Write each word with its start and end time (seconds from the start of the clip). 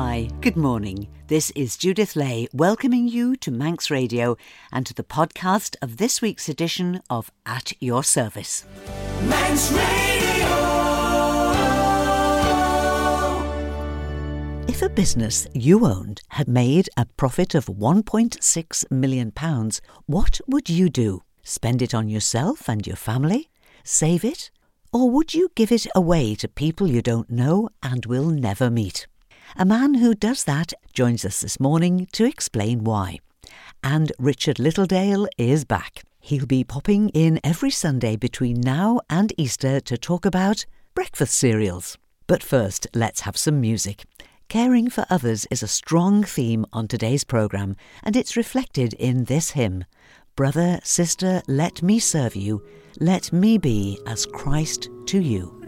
Moghrey 0.00 0.28
mie, 0.30 0.30
good 0.40 0.56
morning. 0.56 1.08
This 1.26 1.50
is 1.50 1.76
Judith 1.76 2.16
Lay 2.16 2.48
welcoming 2.54 3.06
you 3.06 3.36
to 3.36 3.50
Manx 3.50 3.90
Radio 3.90 4.36
and 4.72 4.86
to 4.86 4.94
the 4.94 5.04
podcast 5.04 5.76
of 5.82 5.98
this 5.98 6.22
week's 6.22 6.48
edition 6.48 7.02
of 7.10 7.30
At 7.44 7.74
Your 7.80 8.02
Service. 8.02 8.64
Manx 9.24 9.70
Radio. 9.72 10.48
If 14.68 14.80
a 14.80 14.88
business 14.88 15.46
you 15.52 15.84
owned 15.84 16.22
had 16.28 16.48
made 16.48 16.88
a 16.96 17.04
profit 17.04 17.54
of 17.54 17.66
£1.6 17.66 18.90
million, 18.90 19.32
what 20.06 20.40
would 20.46 20.70
you 20.70 20.88
do? 20.88 21.22
Spend 21.42 21.82
it 21.82 21.94
on 21.94 22.08
yourself 22.08 22.68
and 22.70 22.86
your 22.86 22.96
family? 22.96 23.50
Save 23.84 24.24
it? 24.24 24.50
Or 24.92 25.10
would 25.10 25.34
you 25.34 25.50
give 25.54 25.70
it 25.70 25.86
away 25.94 26.34
to 26.36 26.48
people 26.48 26.86
you 26.86 27.02
don't 27.02 27.30
know 27.30 27.68
and 27.82 28.06
will 28.06 28.30
never 28.30 28.70
meet? 28.70 29.06
A 29.56 29.64
man 29.64 29.94
who 29.94 30.14
does 30.14 30.44
that 30.44 30.72
joins 30.92 31.24
us 31.24 31.40
this 31.40 31.58
morning 31.58 32.06
to 32.12 32.24
explain 32.24 32.84
why. 32.84 33.18
And 33.82 34.12
Richard 34.18 34.56
Littledale 34.56 35.26
is 35.36 35.64
back. 35.64 36.02
He'll 36.20 36.46
be 36.46 36.62
popping 36.62 37.08
in 37.10 37.40
every 37.42 37.70
Sunday 37.70 38.16
between 38.16 38.60
now 38.60 39.00
and 39.10 39.32
Easter 39.36 39.80
to 39.80 39.98
talk 39.98 40.24
about 40.24 40.66
breakfast 40.94 41.34
cereals. 41.34 41.98
But 42.26 42.42
first, 42.42 42.86
let's 42.94 43.22
have 43.22 43.36
some 43.36 43.60
music. 43.60 44.04
Caring 44.48 44.88
for 44.88 45.06
others 45.10 45.46
is 45.50 45.62
a 45.62 45.68
strong 45.68 46.22
theme 46.22 46.64
on 46.72 46.86
today's 46.86 47.24
programme, 47.24 47.76
and 48.04 48.16
it's 48.16 48.36
reflected 48.36 48.94
in 48.94 49.24
this 49.24 49.50
hymn 49.50 49.84
Brother, 50.36 50.80
sister, 50.84 51.42
let 51.48 51.82
me 51.82 51.98
serve 51.98 52.36
you, 52.36 52.62
let 52.98 53.32
me 53.32 53.58
be 53.58 53.98
as 54.06 54.26
Christ 54.26 54.88
to 55.06 55.20
you. 55.20 55.59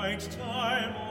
night 0.00 0.26
time 0.30 1.09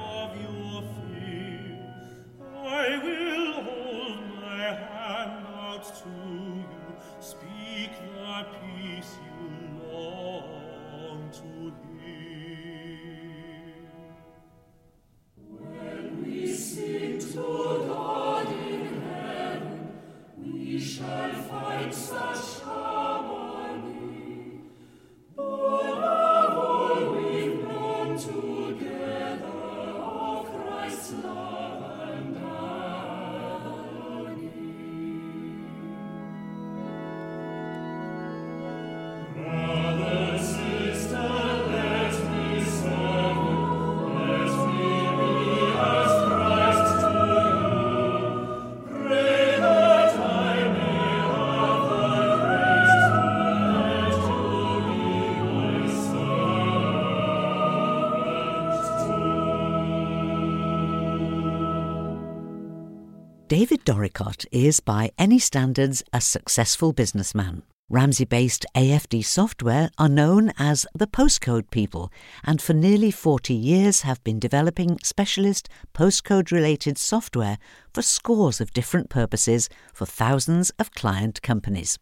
David 63.49 63.83
Dorricott 63.83 64.45
is, 64.51 64.79
by 64.79 65.09
any 65.17 65.39
standards, 65.39 66.03
a 66.13 66.21
successful 66.21 66.93
businessman. 66.93 67.63
Ramsey 67.89 68.23
based 68.23 68.63
AFD 68.75 69.25
software 69.25 69.89
are 69.97 70.07
known 70.07 70.53
as 70.59 70.85
the 70.93 71.07
postcode 71.07 71.71
people 71.71 72.11
and 72.43 72.61
for 72.61 72.73
nearly 72.73 73.09
40 73.09 73.55
years 73.55 74.01
have 74.01 74.23
been 74.23 74.37
developing 74.37 74.99
specialist 75.03 75.67
postcode 75.95 76.51
related 76.51 76.99
software 76.99 77.57
for 77.91 78.03
scores 78.03 78.61
of 78.61 78.71
different 78.71 79.09
purposes 79.09 79.67
for 79.95 80.05
thousands 80.05 80.69
of 80.77 80.91
client 80.91 81.41
companies. 81.41 81.97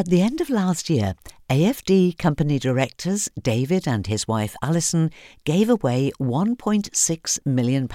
At 0.00 0.08
the 0.08 0.22
end 0.22 0.40
of 0.40 0.48
last 0.48 0.88
year, 0.88 1.14
AFD 1.50 2.16
company 2.16 2.58
directors 2.58 3.28
David 3.38 3.86
and 3.86 4.06
his 4.06 4.26
wife 4.26 4.56
Alison 4.62 5.10
gave 5.44 5.68
away 5.68 6.10
£1.6 6.18 7.38
million, 7.44 7.86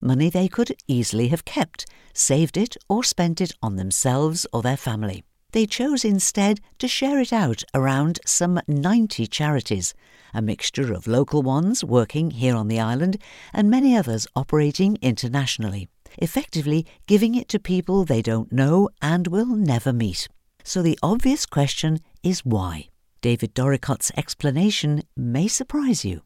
money 0.00 0.28
they 0.28 0.48
could 0.48 0.74
easily 0.88 1.28
have 1.28 1.44
kept, 1.44 1.86
saved 2.12 2.56
it, 2.56 2.76
or 2.88 3.04
spent 3.04 3.40
it 3.40 3.52
on 3.62 3.76
themselves 3.76 4.44
or 4.52 4.60
their 4.60 4.76
family. 4.76 5.22
They 5.52 5.66
chose 5.66 6.04
instead 6.04 6.58
to 6.80 6.88
share 6.88 7.20
it 7.20 7.32
out 7.32 7.62
around 7.72 8.18
some 8.26 8.60
90 8.66 9.28
charities, 9.28 9.94
a 10.34 10.42
mixture 10.42 10.92
of 10.92 11.06
local 11.06 11.42
ones 11.42 11.84
working 11.84 12.32
here 12.32 12.56
on 12.56 12.66
the 12.66 12.80
island 12.80 13.22
and 13.52 13.70
many 13.70 13.96
others 13.96 14.26
operating 14.34 14.98
internationally, 15.00 15.88
effectively 16.18 16.84
giving 17.06 17.36
it 17.36 17.48
to 17.50 17.60
people 17.60 18.04
they 18.04 18.20
don't 18.20 18.50
know 18.50 18.88
and 19.00 19.28
will 19.28 19.54
never 19.54 19.92
meet. 19.92 20.26
So 20.66 20.82
the 20.82 20.98
obvious 21.00 21.46
question 21.46 22.00
is 22.24 22.44
why? 22.44 22.88
David 23.20 23.54
Dorricott's 23.54 24.10
explanation 24.16 25.04
may 25.16 25.46
surprise 25.46 26.04
you. 26.04 26.22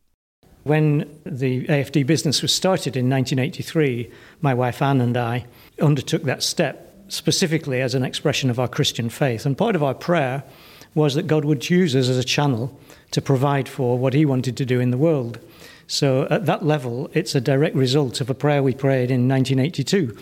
When 0.63 1.21
the 1.27 1.67
AFD 1.67 2.07
business 2.07 2.41
was 2.41 2.55
started 2.55 2.97
in 2.97 3.11
1983, 3.11 4.11
my 4.41 4.55
wife 4.55 4.81
Anne 4.81 5.03
and 5.03 5.15
I 5.15 5.45
undertook 5.79 6.23
that 6.23 6.43
step 6.43 6.91
specifically 7.09 7.83
as 7.83 7.95
an 7.95 8.03
expression 8.03 8.49
of 8.49 8.59
our 8.59 8.67
Christian 8.67 9.11
faith. 9.11 9.45
And 9.45 9.59
part 9.59 9.77
of 9.77 9.83
our 9.83 9.93
prayer 9.93 10.43
was 10.95 11.15
that 11.17 11.27
God 11.27 11.45
would 11.45 11.69
use 11.69 11.95
us 11.95 12.09
as 12.09 12.17
a 12.17 12.25
channel 12.25 12.81
to 13.11 13.21
provide 13.21 13.69
for 13.69 13.99
what 13.99 14.15
He 14.15 14.25
wanted 14.25 14.57
to 14.57 14.65
do 14.65 14.81
in 14.81 14.91
the 14.91 14.97
world. 14.97 15.39
So, 15.91 16.29
at 16.31 16.47
that 16.47 16.65
level, 16.65 17.11
it's 17.15 17.35
a 17.35 17.41
direct 17.41 17.75
result 17.75 18.21
of 18.21 18.31
a 18.31 18.35
prayer 18.35 18.63
we 18.63 18.75
prayed 18.75 19.11
in 19.11 19.27
1982. 19.27 20.17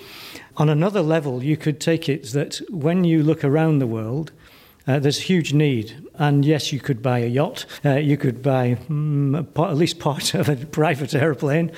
On 0.56 0.70
another 0.70 1.02
level, 1.02 1.44
you 1.44 1.58
could 1.58 1.78
take 1.78 2.08
it 2.08 2.28
that 2.28 2.62
when 2.70 3.04
you 3.04 3.22
look 3.22 3.44
around 3.44 3.78
the 3.78 3.86
world, 3.86 4.32
uh, 4.86 4.98
there's 4.98 5.18
a 5.18 5.24
huge 5.24 5.52
need. 5.52 6.08
And 6.14 6.42
yes, 6.42 6.72
you 6.72 6.80
could 6.80 7.02
buy 7.02 7.18
a 7.18 7.26
yacht, 7.26 7.66
uh, 7.84 7.96
you 7.96 8.16
could 8.16 8.42
buy 8.42 8.78
mm, 8.88 9.46
at 9.68 9.76
least 9.76 9.98
part 9.98 10.32
of 10.40 10.48
a 10.48 10.56
private 10.56 11.14
aeroplane. 11.14 11.70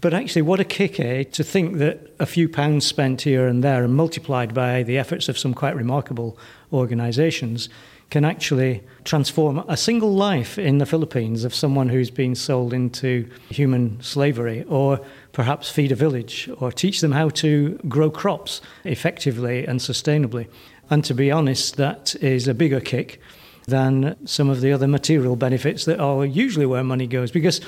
But 0.00 0.14
actually, 0.14 0.42
what 0.42 0.60
a 0.60 0.64
kick, 0.64 1.00
eh, 1.00 1.24
to 1.24 1.42
think 1.42 1.78
that 1.78 2.14
a 2.20 2.26
few 2.26 2.48
pounds 2.48 2.86
spent 2.86 3.22
here 3.22 3.48
and 3.48 3.64
there 3.64 3.82
and 3.82 3.92
multiplied 3.92 4.54
by 4.54 4.84
the 4.84 4.98
efforts 4.98 5.28
of 5.28 5.36
some 5.36 5.52
quite 5.52 5.74
remarkable 5.74 6.38
organisations 6.72 7.68
can 8.12 8.26
actually 8.26 8.82
transform 9.04 9.64
a 9.68 9.76
single 9.76 10.12
life 10.12 10.58
in 10.58 10.76
the 10.76 10.84
Philippines 10.84 11.44
of 11.44 11.54
someone 11.54 11.88
who's 11.88 12.10
been 12.10 12.34
sold 12.34 12.74
into 12.74 13.26
human 13.48 13.98
slavery, 14.02 14.64
or 14.68 15.00
perhaps 15.32 15.70
feed 15.70 15.90
a 15.90 15.94
village, 15.94 16.50
or 16.58 16.70
teach 16.70 17.00
them 17.00 17.12
how 17.12 17.30
to 17.30 17.70
grow 17.88 18.10
crops 18.10 18.60
effectively 18.84 19.66
and 19.66 19.80
sustainably. 19.80 20.46
And 20.90 21.02
to 21.06 21.14
be 21.14 21.30
honest, 21.30 21.76
that 21.78 22.14
is 22.16 22.46
a 22.46 22.52
bigger 22.52 22.80
kick 22.80 23.18
than 23.66 24.14
some 24.26 24.50
of 24.50 24.60
the 24.60 24.72
other 24.72 24.86
material 24.86 25.34
benefits 25.34 25.86
that 25.86 25.98
are 25.98 26.26
usually 26.26 26.66
where 26.66 26.84
money 26.84 27.06
goes, 27.06 27.30
because 27.30 27.62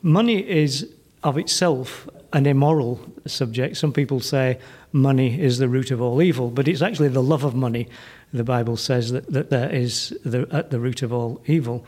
money 0.00 0.38
is 0.48 0.90
of 1.22 1.36
itself 1.36 2.08
an 2.32 2.46
immoral 2.46 2.98
subject. 3.26 3.76
Some 3.76 3.92
people 3.92 4.20
say 4.20 4.58
money 4.92 5.40
is 5.40 5.58
the 5.58 5.68
root 5.68 5.90
of 5.90 6.00
all 6.00 6.20
evil, 6.22 6.50
but 6.50 6.68
it's 6.68 6.82
actually 6.82 7.08
the 7.08 7.22
love 7.22 7.44
of 7.44 7.54
money. 7.54 7.88
The 8.32 8.44
Bible 8.44 8.76
says 8.76 9.12
that, 9.12 9.30
that 9.32 9.50
there 9.50 9.70
is 9.70 10.16
the, 10.24 10.48
at 10.50 10.70
the 10.70 10.80
root 10.80 11.02
of 11.02 11.12
all 11.12 11.42
evil. 11.46 11.84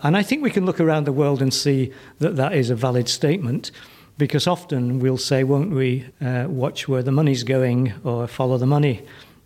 And 0.00 0.16
I 0.16 0.22
think 0.22 0.42
we 0.42 0.50
can 0.50 0.66
look 0.66 0.80
around 0.80 1.04
the 1.04 1.12
world 1.12 1.40
and 1.40 1.52
see 1.52 1.92
that 2.18 2.36
that 2.36 2.54
is 2.54 2.70
a 2.70 2.74
valid 2.74 3.08
statement 3.08 3.70
because 4.18 4.46
often 4.46 4.98
we'll 4.98 5.18
say, 5.18 5.44
won't 5.44 5.72
we, 5.72 6.06
uh, 6.20 6.46
watch 6.48 6.88
where 6.88 7.02
the 7.02 7.12
money's 7.12 7.42
going 7.42 7.92
or 8.04 8.26
follow 8.26 8.56
the 8.56 8.66
money. 8.66 9.02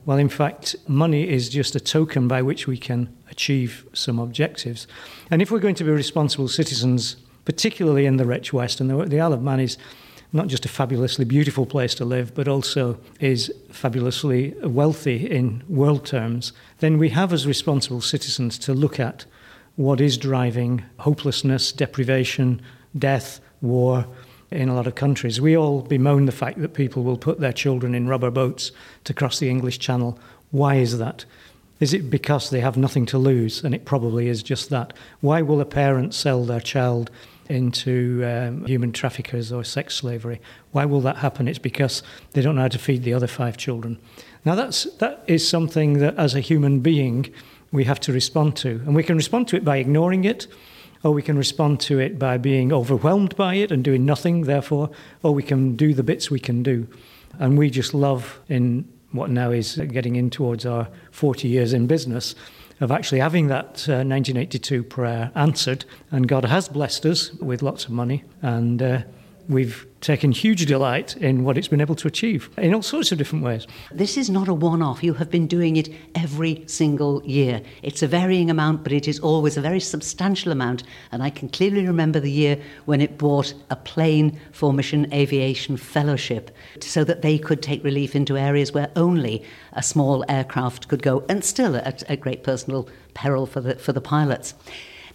Well, 0.06 0.18
in 0.18 0.28
fact, 0.28 0.76
money 0.86 1.28
is 1.28 1.48
just 1.48 1.74
a 1.74 1.80
token 1.80 2.28
by 2.28 2.42
which 2.42 2.66
we 2.66 2.78
can 2.78 3.14
achieve 3.30 3.84
some 3.92 4.18
objectives. 4.18 4.86
And 5.30 5.42
if 5.42 5.50
we're 5.50 5.58
going 5.58 5.74
to 5.76 5.84
be 5.84 5.90
responsible 5.90 6.48
citizens, 6.48 7.16
particularly 7.44 8.06
in 8.06 8.16
the 8.16 8.24
rich 8.24 8.52
West, 8.52 8.80
and 8.80 8.88
the, 8.88 9.04
the 9.04 9.20
Isle 9.20 9.32
of 9.32 9.42
Man 9.42 9.60
is 9.60 9.76
not 10.32 10.46
just 10.46 10.64
a 10.64 10.68
fabulously 10.68 11.24
beautiful 11.24 11.66
place 11.66 11.94
to 11.94 12.04
live, 12.04 12.34
but 12.34 12.46
also 12.46 12.98
is 13.18 13.52
fabulously 13.70 14.54
wealthy 14.62 15.28
in 15.28 15.62
world 15.68 16.06
terms, 16.06 16.52
then 16.78 16.98
we 16.98 17.08
have 17.08 17.32
as 17.32 17.46
responsible 17.46 18.00
citizens 18.00 18.58
to 18.58 18.72
look 18.72 19.00
at 19.00 19.24
what 19.76 20.00
is 20.00 20.16
driving 20.16 20.84
hopelessness, 20.98 21.72
deprivation, 21.72 22.60
death, 22.96 23.40
war 23.60 24.06
in 24.50 24.68
a 24.68 24.74
lot 24.74 24.86
of 24.86 24.94
countries. 24.94 25.40
We 25.40 25.56
all 25.56 25.82
bemoan 25.82 26.26
the 26.26 26.32
fact 26.32 26.60
that 26.60 26.74
people 26.74 27.02
will 27.02 27.18
put 27.18 27.40
their 27.40 27.52
children 27.52 27.94
in 27.94 28.08
rubber 28.08 28.30
boats 28.30 28.72
to 29.04 29.14
cross 29.14 29.38
the 29.38 29.48
English 29.48 29.78
Channel. 29.78 30.18
Why 30.50 30.76
is 30.76 30.98
that? 30.98 31.24
Is 31.78 31.94
it 31.94 32.10
because 32.10 32.50
they 32.50 32.60
have 32.60 32.76
nothing 32.76 33.06
to 33.06 33.18
lose? 33.18 33.64
And 33.64 33.74
it 33.74 33.84
probably 33.84 34.28
is 34.28 34.42
just 34.42 34.68
that. 34.70 34.92
Why 35.20 35.40
will 35.40 35.60
a 35.60 35.64
parent 35.64 36.14
sell 36.14 36.44
their 36.44 36.60
child 36.60 37.10
into 37.50 38.24
um, 38.24 38.64
human 38.64 38.92
traffickers 38.92 39.52
or 39.52 39.64
sex 39.64 39.96
slavery? 39.96 40.40
Why 40.72 40.84
will 40.84 41.00
that 41.02 41.16
happen? 41.16 41.48
It's 41.48 41.58
because 41.58 42.02
they 42.32 42.42
don't 42.42 42.56
know 42.56 42.62
how 42.62 42.68
to 42.68 42.78
feed 42.78 43.02
the 43.02 43.12
other 43.12 43.26
five 43.26 43.56
children. 43.56 43.98
Now, 44.44 44.54
that's, 44.54 44.84
that 44.98 45.22
is 45.26 45.46
something 45.46 45.94
that 45.98 46.16
as 46.16 46.34
a 46.34 46.40
human 46.40 46.80
being 46.80 47.32
we 47.72 47.84
have 47.84 48.00
to 48.00 48.12
respond 48.12 48.56
to. 48.56 48.80
And 48.86 48.94
we 48.94 49.02
can 49.02 49.16
respond 49.16 49.48
to 49.48 49.56
it 49.56 49.64
by 49.64 49.76
ignoring 49.76 50.24
it, 50.24 50.46
or 51.04 51.12
we 51.12 51.22
can 51.22 51.36
respond 51.36 51.80
to 51.80 51.98
it 51.98 52.18
by 52.18 52.36
being 52.38 52.72
overwhelmed 52.72 53.36
by 53.36 53.54
it 53.54 53.70
and 53.70 53.84
doing 53.84 54.04
nothing, 54.04 54.42
therefore, 54.42 54.90
or 55.22 55.32
we 55.34 55.42
can 55.42 55.76
do 55.76 55.94
the 55.94 56.02
bits 56.02 56.30
we 56.30 56.40
can 56.40 56.62
do. 56.62 56.88
And 57.38 57.56
we 57.56 57.70
just 57.70 57.94
love 57.94 58.40
in 58.48 58.88
what 59.12 59.30
now 59.30 59.50
is 59.50 59.76
getting 59.76 60.16
in 60.16 60.30
towards 60.30 60.66
our 60.66 60.88
40 61.10 61.48
years 61.48 61.72
in 61.72 61.86
business 61.86 62.34
of 62.80 62.90
actually 62.90 63.20
having 63.20 63.48
that 63.48 63.86
uh, 63.88 64.02
1982 64.02 64.82
prayer 64.82 65.30
answered. 65.34 65.84
And 66.10 66.26
God 66.26 66.44
has 66.46 66.68
blessed 66.68 67.06
us 67.06 67.32
with 67.34 67.62
lots 67.62 67.84
of 67.84 67.90
money. 67.90 68.24
And 68.42 68.82
uh, 68.82 69.02
we've 69.48 69.86
taken 70.00 70.32
huge 70.32 70.64
delight 70.66 71.16
in 71.18 71.44
what 71.44 71.58
it's 71.58 71.68
been 71.68 71.80
able 71.80 71.94
to 71.94 72.08
achieve 72.08 72.48
in 72.56 72.74
all 72.74 72.82
sorts 72.82 73.12
of 73.12 73.18
different 73.18 73.44
ways. 73.44 73.66
This 73.92 74.16
is 74.16 74.30
not 74.30 74.48
a 74.48 74.54
one 74.54 74.80
off. 74.82 75.02
You 75.02 75.14
have 75.14 75.30
been 75.30 75.46
doing 75.46 75.76
it 75.76 75.88
every 76.14 76.64
single 76.66 77.22
year. 77.24 77.60
It's 77.82 78.02
a 78.02 78.06
varying 78.06 78.50
amount, 78.50 78.82
but 78.82 78.92
it 78.92 79.06
is 79.06 79.18
always 79.20 79.56
a 79.56 79.60
very 79.60 79.80
substantial 79.80 80.52
amount. 80.52 80.84
And 81.12 81.22
I 81.22 81.30
can 81.30 81.48
clearly 81.48 81.86
remember 81.86 82.18
the 82.18 82.30
year 82.30 82.58
when 82.86 83.00
it 83.00 83.18
bought 83.18 83.52
a 83.68 83.76
plane 83.76 84.40
for 84.52 84.72
Mission 84.72 85.12
Aviation 85.12 85.76
Fellowship 85.76 86.50
so 86.80 87.04
that 87.04 87.22
they 87.22 87.38
could 87.38 87.62
take 87.62 87.84
relief 87.84 88.16
into 88.16 88.38
areas 88.38 88.72
where 88.72 88.90
only 88.96 89.44
a 89.74 89.82
small 89.82 90.24
aircraft 90.28 90.88
could 90.88 91.02
go, 91.02 91.24
and 91.28 91.44
still 91.44 91.76
at, 91.76 92.02
at 92.04 92.20
great 92.20 92.42
personal 92.42 92.88
peril 93.14 93.46
for 93.46 93.60
the, 93.60 93.74
for 93.74 93.92
the 93.92 94.00
pilots. 94.00 94.54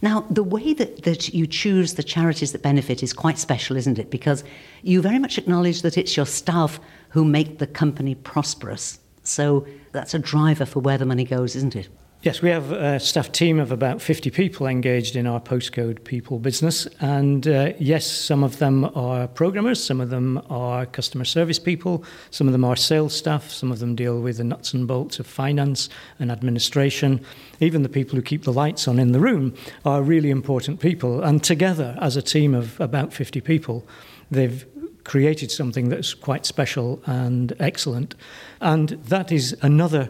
Now, 0.02 0.26
the 0.30 0.44
way 0.44 0.74
that, 0.74 1.04
that 1.04 1.34
you 1.34 1.48
choose 1.48 1.94
the 1.94 2.04
charities 2.04 2.52
that 2.52 2.62
benefit 2.62 3.02
is 3.02 3.14
quite 3.14 3.38
special, 3.38 3.78
isn't 3.78 4.00
it? 4.00 4.10
Because 4.10 4.44
you 4.84 5.02
very 5.02 5.20
much 5.20 5.38
acknowledge 5.38 5.82
that 5.82 5.98
it's 5.98 6.18
your 6.18 6.26
staff 6.26 6.80
who 7.10 7.24
make 7.24 7.60
the 7.60 7.68
company 7.68 8.16
prosperous. 8.16 9.00
So 9.24 9.66
that's 9.92 10.14
a 10.14 10.20
driver 10.20 10.66
for 10.66 10.80
where 10.80 10.98
the 10.98 11.06
money 11.06 11.24
goes, 11.24 11.56
isn't 11.56 11.76
it? 11.76 11.90
Yes, 12.26 12.42
we 12.42 12.50
have 12.50 12.72
a 12.72 13.00
staff 13.00 13.32
team 13.32 13.60
of 13.60 13.72
about 13.72 14.02
50 14.02 14.32
people 14.32 14.66
engaged 14.66 15.16
in 15.16 15.28
our 15.28 15.40
postcode 15.40 16.04
people 16.06 16.40
business. 16.40 16.88
And 17.00 17.48
uh, 17.48 17.74
yes, 17.78 18.08
some 18.08 18.44
of 18.44 18.58
them 18.58 18.86
are 18.96 19.28
programmers, 19.28 19.84
some 19.84 20.02
of 20.02 20.10
them 20.10 20.42
are 20.50 20.88
customer 20.88 21.24
service 21.24 21.60
people, 21.60 22.04
some 22.32 22.48
of 22.48 22.52
them 22.52 22.66
are 22.66 22.76
sales 22.76 23.16
staff, 23.16 23.52
some 23.52 23.72
of 23.72 23.78
them 23.78 23.94
deal 23.94 24.22
with 24.22 24.38
the 24.38 24.44
nuts 24.44 24.74
and 24.74 24.88
bolts 24.88 25.20
of 25.20 25.28
finance 25.28 25.88
and 26.18 26.32
administration. 26.32 27.24
Even 27.60 27.84
the 27.84 27.90
people 27.90 28.16
who 28.16 28.24
keep 28.24 28.42
the 28.42 28.52
lights 28.52 28.88
on 28.88 28.98
in 28.98 29.12
the 29.12 29.20
room 29.20 29.54
are 29.86 30.02
really 30.02 30.32
important 30.32 30.80
people. 30.80 31.22
And 31.22 31.44
together, 31.44 31.96
as 32.02 32.18
a 32.18 32.24
team 32.24 32.56
of 32.56 32.82
about 32.82 33.14
50 33.14 33.40
people, 33.42 33.86
they've 34.32 34.66
created 35.04 35.52
something 35.52 35.90
that's 35.90 36.16
quite 36.16 36.48
special 36.48 37.00
and 37.06 37.54
excellent. 37.60 38.16
And 38.62 38.90
that 38.90 39.32
is 39.32 39.56
another 39.62 40.10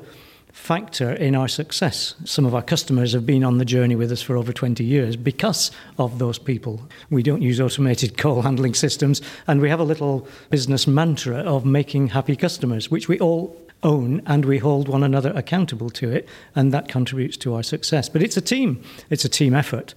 factor 0.55 1.11
in 1.11 1.35
our 1.35 1.49
success. 1.49 2.15
Some 2.23 2.45
of 2.45 2.55
our 2.55 2.61
customers 2.61 3.11
have 3.11 3.25
been 3.25 3.43
on 3.43 3.57
the 3.59 3.65
journey 3.65 3.95
with 3.95 4.11
us 4.11 4.21
for 4.21 4.37
over 4.37 4.53
20 4.53 4.83
years 4.83 5.15
because 5.15 5.69
of 5.99 6.17
those 6.17 6.39
people. 6.39 6.81
We 7.11 7.21
don't 7.21 7.41
use 7.41 7.59
automated 7.59 8.17
call 8.17 8.41
handling 8.41 8.73
systems, 8.73 9.21
and 9.47 9.61
we 9.61 9.69
have 9.69 9.81
a 9.81 9.83
little 9.83 10.27
business 10.49 10.87
mantra 10.87 11.39
of 11.39 11.65
making 11.65 12.07
happy 12.07 12.35
customers, 12.35 12.89
which 12.89 13.07
we 13.07 13.19
all 13.19 13.55
own 13.83 14.21
and 14.25 14.45
we 14.45 14.57
hold 14.57 14.87
one 14.87 15.03
another 15.03 15.31
accountable 15.35 15.89
to 15.91 16.09
it, 16.09 16.27
and 16.55 16.71
that 16.71 16.87
contributes 16.87 17.37
to 17.37 17.53
our 17.53 17.61
success. 17.61 18.07
But 18.07 18.23
it's 18.23 18.37
a 18.37 18.41
team, 18.41 18.81
it's 19.09 19.25
a 19.25 19.29
team 19.29 19.53
effort. 19.53 19.93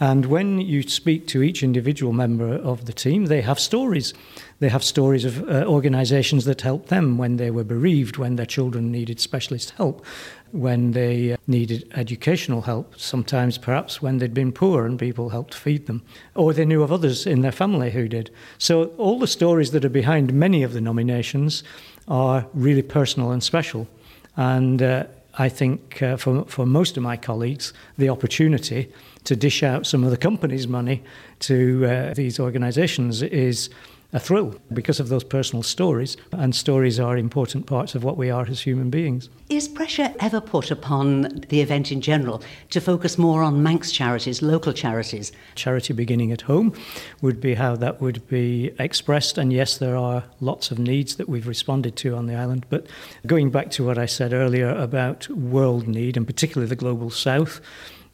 And 0.00 0.26
when 0.26 0.60
you 0.60 0.82
speak 0.82 1.26
to 1.28 1.42
each 1.42 1.62
individual 1.62 2.12
member 2.12 2.54
of 2.54 2.84
the 2.84 2.92
team, 2.92 3.26
they 3.26 3.40
have 3.40 3.58
stories. 3.58 4.14
They 4.60 4.68
have 4.68 4.84
stories 4.84 5.24
of 5.24 5.42
uh, 5.48 5.64
organizations 5.66 6.44
that 6.44 6.60
helped 6.60 6.88
them 6.88 7.18
when 7.18 7.36
they 7.36 7.50
were 7.50 7.64
bereaved, 7.64 8.16
when 8.16 8.36
their 8.36 8.46
children 8.46 8.92
needed 8.92 9.18
specialist 9.18 9.70
help, 9.70 10.04
when 10.52 10.92
they 10.92 11.32
uh, 11.32 11.36
needed 11.48 11.90
educational 11.94 12.62
help, 12.62 12.98
sometimes 12.98 13.58
perhaps 13.58 14.00
when 14.00 14.18
they'd 14.18 14.34
been 14.34 14.52
poor 14.52 14.86
and 14.86 15.00
people 15.00 15.30
helped 15.30 15.52
feed 15.52 15.86
them, 15.86 16.02
or 16.36 16.52
they 16.52 16.64
knew 16.64 16.82
of 16.82 16.92
others 16.92 17.26
in 17.26 17.42
their 17.42 17.52
family 17.52 17.90
who 17.90 18.08
did. 18.08 18.30
So, 18.56 18.86
all 18.98 19.18
the 19.18 19.26
stories 19.26 19.72
that 19.72 19.84
are 19.84 19.90
behind 19.90 20.32
many 20.32 20.62
of 20.62 20.74
the 20.74 20.80
nominations 20.80 21.64
are 22.06 22.46
really 22.54 22.82
personal 22.82 23.32
and 23.32 23.42
special. 23.42 23.88
And 24.36 24.80
uh, 24.80 25.06
I 25.38 25.48
think 25.48 26.02
uh, 26.02 26.16
for, 26.16 26.44
for 26.46 26.66
most 26.66 26.96
of 26.96 27.02
my 27.02 27.16
colleagues, 27.16 27.72
the 27.96 28.08
opportunity 28.08 28.92
to 29.24 29.36
dish 29.36 29.62
out 29.62 29.86
some 29.86 30.02
of 30.02 30.10
the 30.10 30.16
company's 30.16 30.66
money 30.66 31.02
to 31.40 31.86
uh, 31.86 32.14
these 32.14 32.40
organizations 32.40 33.22
is 33.22 33.70
a 34.12 34.18
thrill 34.18 34.54
because 34.72 35.00
of 35.00 35.08
those 35.08 35.24
personal 35.24 35.62
stories, 35.62 36.16
and 36.32 36.54
stories 36.54 36.98
are 36.98 37.18
important 37.18 37.66
parts 37.66 37.94
of 37.94 38.02
what 38.02 38.16
we 38.16 38.30
are 38.30 38.46
as 38.46 38.62
human 38.62 38.88
beings. 38.88 39.28
Is 39.50 39.68
pressure 39.68 40.14
ever 40.18 40.40
put 40.40 40.70
upon 40.70 41.44
the 41.48 41.60
event 41.60 41.92
in 41.92 42.00
general 42.00 42.42
to 42.70 42.80
focus 42.80 43.18
more 43.18 43.42
on 43.42 43.62
Manx 43.62 43.92
charities, 43.92 44.40
local 44.40 44.72
charities? 44.72 45.30
Charity 45.56 45.92
beginning 45.92 46.32
at 46.32 46.42
home 46.42 46.72
would 47.20 47.38
be 47.38 47.54
how 47.54 47.76
that 47.76 48.00
would 48.00 48.26
be 48.28 48.70
expressed, 48.78 49.36
and 49.36 49.52
yes, 49.52 49.76
there 49.76 49.96
are 49.96 50.24
lots 50.40 50.70
of 50.70 50.78
needs 50.78 51.16
that 51.16 51.28
we've 51.28 51.46
responded 51.46 51.94
to 51.96 52.16
on 52.16 52.26
the 52.26 52.34
island. 52.34 52.64
But 52.70 52.86
going 53.26 53.50
back 53.50 53.70
to 53.72 53.84
what 53.84 53.98
I 53.98 54.06
said 54.06 54.32
earlier 54.32 54.70
about 54.70 55.28
world 55.28 55.86
need, 55.86 56.16
and 56.16 56.26
particularly 56.26 56.68
the 56.68 56.76
global 56.76 57.10
south, 57.10 57.60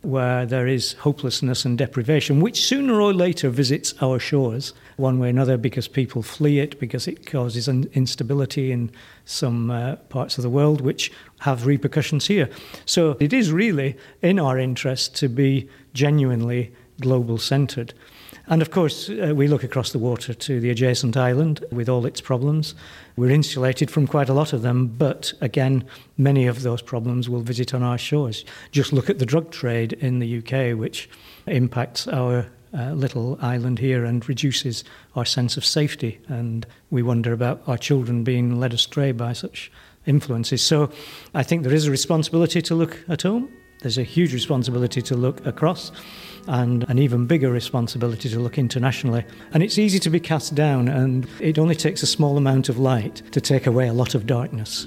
where 0.03 0.45
there 0.45 0.67
is 0.67 0.95
hopelessness 0.95 1.65
and 1.65 1.79
deprivation, 1.79 2.41
which 2.41 2.67
sooner 2.67 3.01
or 3.01 3.15
later 3.15 3.49
visits 3.49 3.95
our 4.03 4.19
shores, 4.19 4.75
one 4.97 5.19
way 5.19 5.29
or 5.29 5.31
another, 5.31 5.57
because 5.57 5.89
people 5.89 6.23
flee 6.23 6.59
it, 6.59 6.79
because 6.79 7.09
it 7.09 7.27
causes 7.27 7.69
instability 7.69 8.73
in 8.73 8.91
some 9.25 9.71
uh, 9.71 9.97
parts 10.09 10.39
of 10.39 10.43
the 10.43 10.51
world, 10.51 10.81
which 10.81 11.13
have 11.41 11.67
repercussions 11.67 12.27
here. 12.27 12.49
So 12.87 13.17
it 13.21 13.33
is 13.33 13.53
really 13.53 13.97
in 14.23 14.39
our 14.39 14.59
interest 14.59 15.17
to 15.17 15.29
be 15.29 15.69
genuinely 15.93 16.73
global 17.01 17.39
centred. 17.39 17.95
And 18.47 18.61
of 18.61 18.71
course, 18.71 19.09
uh, 19.09 19.33
we 19.35 19.49
look 19.49 19.65
across 19.65 19.93
the 19.93 19.99
water 19.99 20.35
to 20.35 20.61
the 20.61 20.69
adjacent 20.69 21.17
island 21.17 21.65
with 21.73 21.89
all 21.89 22.05
its 22.05 22.21
problems. 22.21 22.75
We're 23.17 23.31
insulated 23.31 23.91
from 23.91 24.07
quite 24.07 24.29
a 24.29 24.35
lot 24.35 24.53
of 24.53 24.61
them, 24.61 24.87
but 24.87 25.33
again, 25.41 25.85
many 26.19 26.47
of 26.47 26.63
those 26.63 26.83
problems 26.83 27.29
will 27.29 27.41
visit 27.41 27.73
on 27.73 27.83
our 27.83 27.97
shores. 27.97 28.45
Just 28.71 28.93
look 28.93 29.09
at 29.09 29.19
the 29.19 29.27
drug 29.27 29.51
trade 29.51 29.95
in 29.95 30.19
the 30.19 30.39
UK, 30.39 30.79
which 30.79 31.09
impacts 31.47 32.07
our 32.07 32.47
uh, 32.77 32.93
little 32.93 33.39
island 33.41 33.79
here 33.79 34.05
and 34.05 34.29
reduces 34.29 34.85
our 35.15 35.25
sense 35.25 35.57
of 35.57 35.65
safety. 35.65 36.21
And 36.29 36.67
we 36.91 37.03
wonder 37.03 37.33
about 37.33 37.63
our 37.67 37.79
children 37.79 38.25
being 38.25 38.59
led 38.59 38.75
astray 38.75 39.13
by 39.13 39.33
such 39.33 39.71
influences. 40.07 40.63
So 40.63 40.91
I 41.35 41.43
think 41.43 41.63
there 41.63 41.75
is 41.75 41.87
a 41.87 41.91
responsibility 41.91 42.61
to 42.63 42.75
look 42.75 42.99
at 43.09 43.23
home. 43.23 43.49
There's 43.81 43.99
a 43.99 44.03
huge 44.03 44.33
responsibility 44.33 45.03
to 45.03 45.15
look 45.15 45.45
across 45.47 45.93
and 46.47 46.85
an 46.89 46.99
even 46.99 47.27
bigger 47.27 47.51
responsibility 47.51 48.29
to 48.29 48.39
look 48.39 48.59
internationally. 48.59 49.25
And 49.53 49.63
it's 49.63 49.79
easy 49.79 49.99
to 50.01 50.11
be 50.11 50.21
cast 50.21 50.55
down, 50.55 50.89
and 50.89 51.27
it 51.41 51.59
only 51.59 51.75
takes 51.75 52.03
a 52.03 52.07
small 52.07 52.37
amount 52.37 52.69
of 52.69 52.79
light 52.79 53.23
to 53.33 53.41
take 53.41 53.67
away 53.67 53.89
a 53.89 53.93
lot 53.93 54.15
of 54.15 54.27
darkness. 54.27 54.87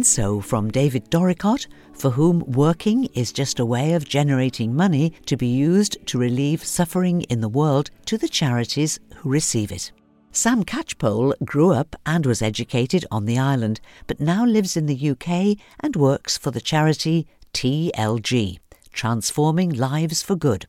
And 0.00 0.06
so, 0.06 0.40
from 0.40 0.70
David 0.70 1.10
Dorricott, 1.10 1.66
for 1.92 2.12
whom 2.12 2.40
working 2.50 3.04
is 3.12 3.32
just 3.32 3.60
a 3.60 3.66
way 3.66 3.92
of 3.92 4.08
generating 4.08 4.74
money 4.74 5.12
to 5.26 5.36
be 5.36 5.48
used 5.48 5.98
to 6.06 6.18
relieve 6.18 6.64
suffering 6.64 7.20
in 7.28 7.42
the 7.42 7.50
world, 7.50 7.90
to 8.06 8.16
the 8.16 8.26
charities 8.26 8.98
who 9.16 9.28
receive 9.28 9.70
it. 9.70 9.92
Sam 10.32 10.64
Catchpole 10.64 11.34
grew 11.44 11.72
up 11.72 11.96
and 12.06 12.24
was 12.24 12.40
educated 12.40 13.04
on 13.10 13.26
the 13.26 13.38
island, 13.38 13.82
but 14.06 14.20
now 14.20 14.46
lives 14.46 14.74
in 14.74 14.86
the 14.86 15.10
UK 15.10 15.58
and 15.80 15.94
works 15.96 16.38
for 16.38 16.50
the 16.50 16.62
charity 16.62 17.26
TLG, 17.52 18.58
Transforming 18.94 19.68
Lives 19.68 20.22
for 20.22 20.34
Good. 20.34 20.66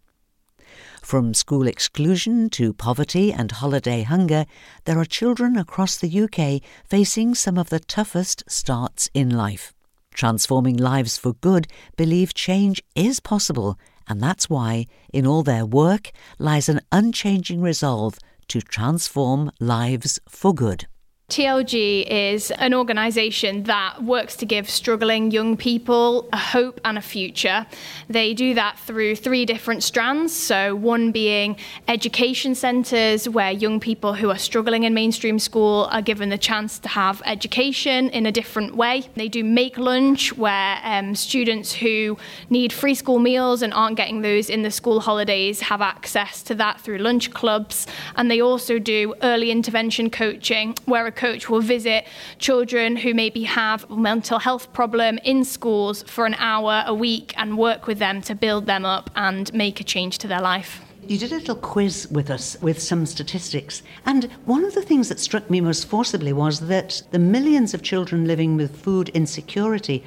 From 1.01 1.33
school 1.33 1.67
exclusion 1.67 2.49
to 2.51 2.73
poverty 2.73 3.33
and 3.33 3.51
holiday 3.51 4.03
hunger, 4.03 4.45
there 4.85 4.99
are 4.99 5.05
children 5.05 5.57
across 5.57 5.97
the 5.97 6.21
UK 6.21 6.61
facing 6.85 7.35
some 7.35 7.57
of 7.57 7.69
the 7.69 7.79
toughest 7.79 8.43
starts 8.47 9.09
in 9.13 9.29
life. 9.29 9.73
Transforming 10.13 10.77
Lives 10.77 11.17
for 11.17 11.33
Good 11.33 11.67
believe 11.97 12.33
change 12.33 12.81
is 12.95 13.19
possible, 13.19 13.77
and 14.07 14.21
that's 14.21 14.49
why, 14.49 14.85
in 15.11 15.25
all 15.25 15.43
their 15.43 15.65
work, 15.65 16.11
lies 16.37 16.69
an 16.69 16.81
unchanging 16.91 17.61
resolve 17.61 18.17
to 18.47 18.61
transform 18.61 19.51
lives 19.59 20.19
for 20.29 20.53
good. 20.53 20.87
TLG 21.31 22.05
is 22.09 22.51
an 22.51 22.73
organisation 22.73 23.63
that 23.63 24.03
works 24.03 24.35
to 24.35 24.45
give 24.45 24.69
struggling 24.69 25.31
young 25.31 25.55
people 25.55 26.27
a 26.33 26.37
hope 26.37 26.81
and 26.83 26.97
a 26.97 27.01
future. 27.01 27.65
They 28.09 28.33
do 28.33 28.53
that 28.55 28.77
through 28.79 29.15
three 29.15 29.45
different 29.45 29.81
strands. 29.81 30.35
So, 30.35 30.75
one 30.75 31.13
being 31.13 31.55
education 31.87 32.53
centres, 32.53 33.29
where 33.29 33.49
young 33.49 33.79
people 33.79 34.13
who 34.13 34.29
are 34.29 34.37
struggling 34.37 34.83
in 34.83 34.93
mainstream 34.93 35.39
school 35.39 35.87
are 35.89 36.01
given 36.01 36.27
the 36.27 36.37
chance 36.37 36.79
to 36.79 36.89
have 36.89 37.21
education 37.25 38.09
in 38.09 38.25
a 38.25 38.31
different 38.33 38.75
way. 38.75 39.03
They 39.15 39.29
do 39.29 39.45
Make 39.45 39.77
Lunch, 39.77 40.35
where 40.35 40.81
um, 40.83 41.15
students 41.15 41.71
who 41.71 42.17
need 42.49 42.73
free 42.73 42.93
school 42.93 43.19
meals 43.19 43.61
and 43.61 43.73
aren't 43.73 43.95
getting 43.95 44.19
those 44.19 44.49
in 44.49 44.63
the 44.63 44.71
school 44.71 44.99
holidays 44.99 45.61
have 45.61 45.79
access 45.79 46.43
to 46.43 46.55
that 46.55 46.81
through 46.81 46.97
lunch 46.97 47.31
clubs. 47.31 47.87
And 48.17 48.29
they 48.29 48.41
also 48.41 48.79
do 48.79 49.15
early 49.21 49.49
intervention 49.49 50.09
coaching, 50.09 50.75
where 50.83 51.07
a 51.07 51.20
coach 51.21 51.47
will 51.49 51.61
visit 51.61 52.07
children 52.39 52.97
who 52.97 53.13
maybe 53.13 53.43
have 53.43 53.79
a 53.91 53.95
mental 53.95 54.39
health 54.39 54.73
problem 54.73 55.19
in 55.23 55.45
schools 55.45 56.01
for 56.03 56.25
an 56.25 56.33
hour 56.39 56.83
a 56.87 56.95
week 56.95 57.33
and 57.37 57.59
work 57.59 57.85
with 57.85 57.99
them 57.99 58.21
to 58.23 58.33
build 58.33 58.65
them 58.65 58.83
up 58.85 59.11
and 59.15 59.53
make 59.53 59.79
a 59.79 59.83
change 59.83 60.17
to 60.17 60.27
their 60.27 60.41
life. 60.41 60.81
You 61.07 61.17
did 61.17 61.31
a 61.31 61.35
little 61.35 61.55
quiz 61.55 62.07
with 62.09 62.29
us 62.31 62.57
with 62.61 62.81
some 62.81 63.05
statistics. 63.05 63.83
And 64.05 64.23
one 64.45 64.63
of 64.63 64.73
the 64.73 64.81
things 64.81 65.09
that 65.09 65.19
struck 65.19 65.49
me 65.49 65.61
most 65.61 65.87
forcibly 65.87 66.33
was 66.33 66.59
that 66.61 67.01
the 67.11 67.19
millions 67.19 67.73
of 67.73 67.83
children 67.83 68.25
living 68.25 68.57
with 68.57 68.75
food 68.75 69.09
insecurity 69.09 70.03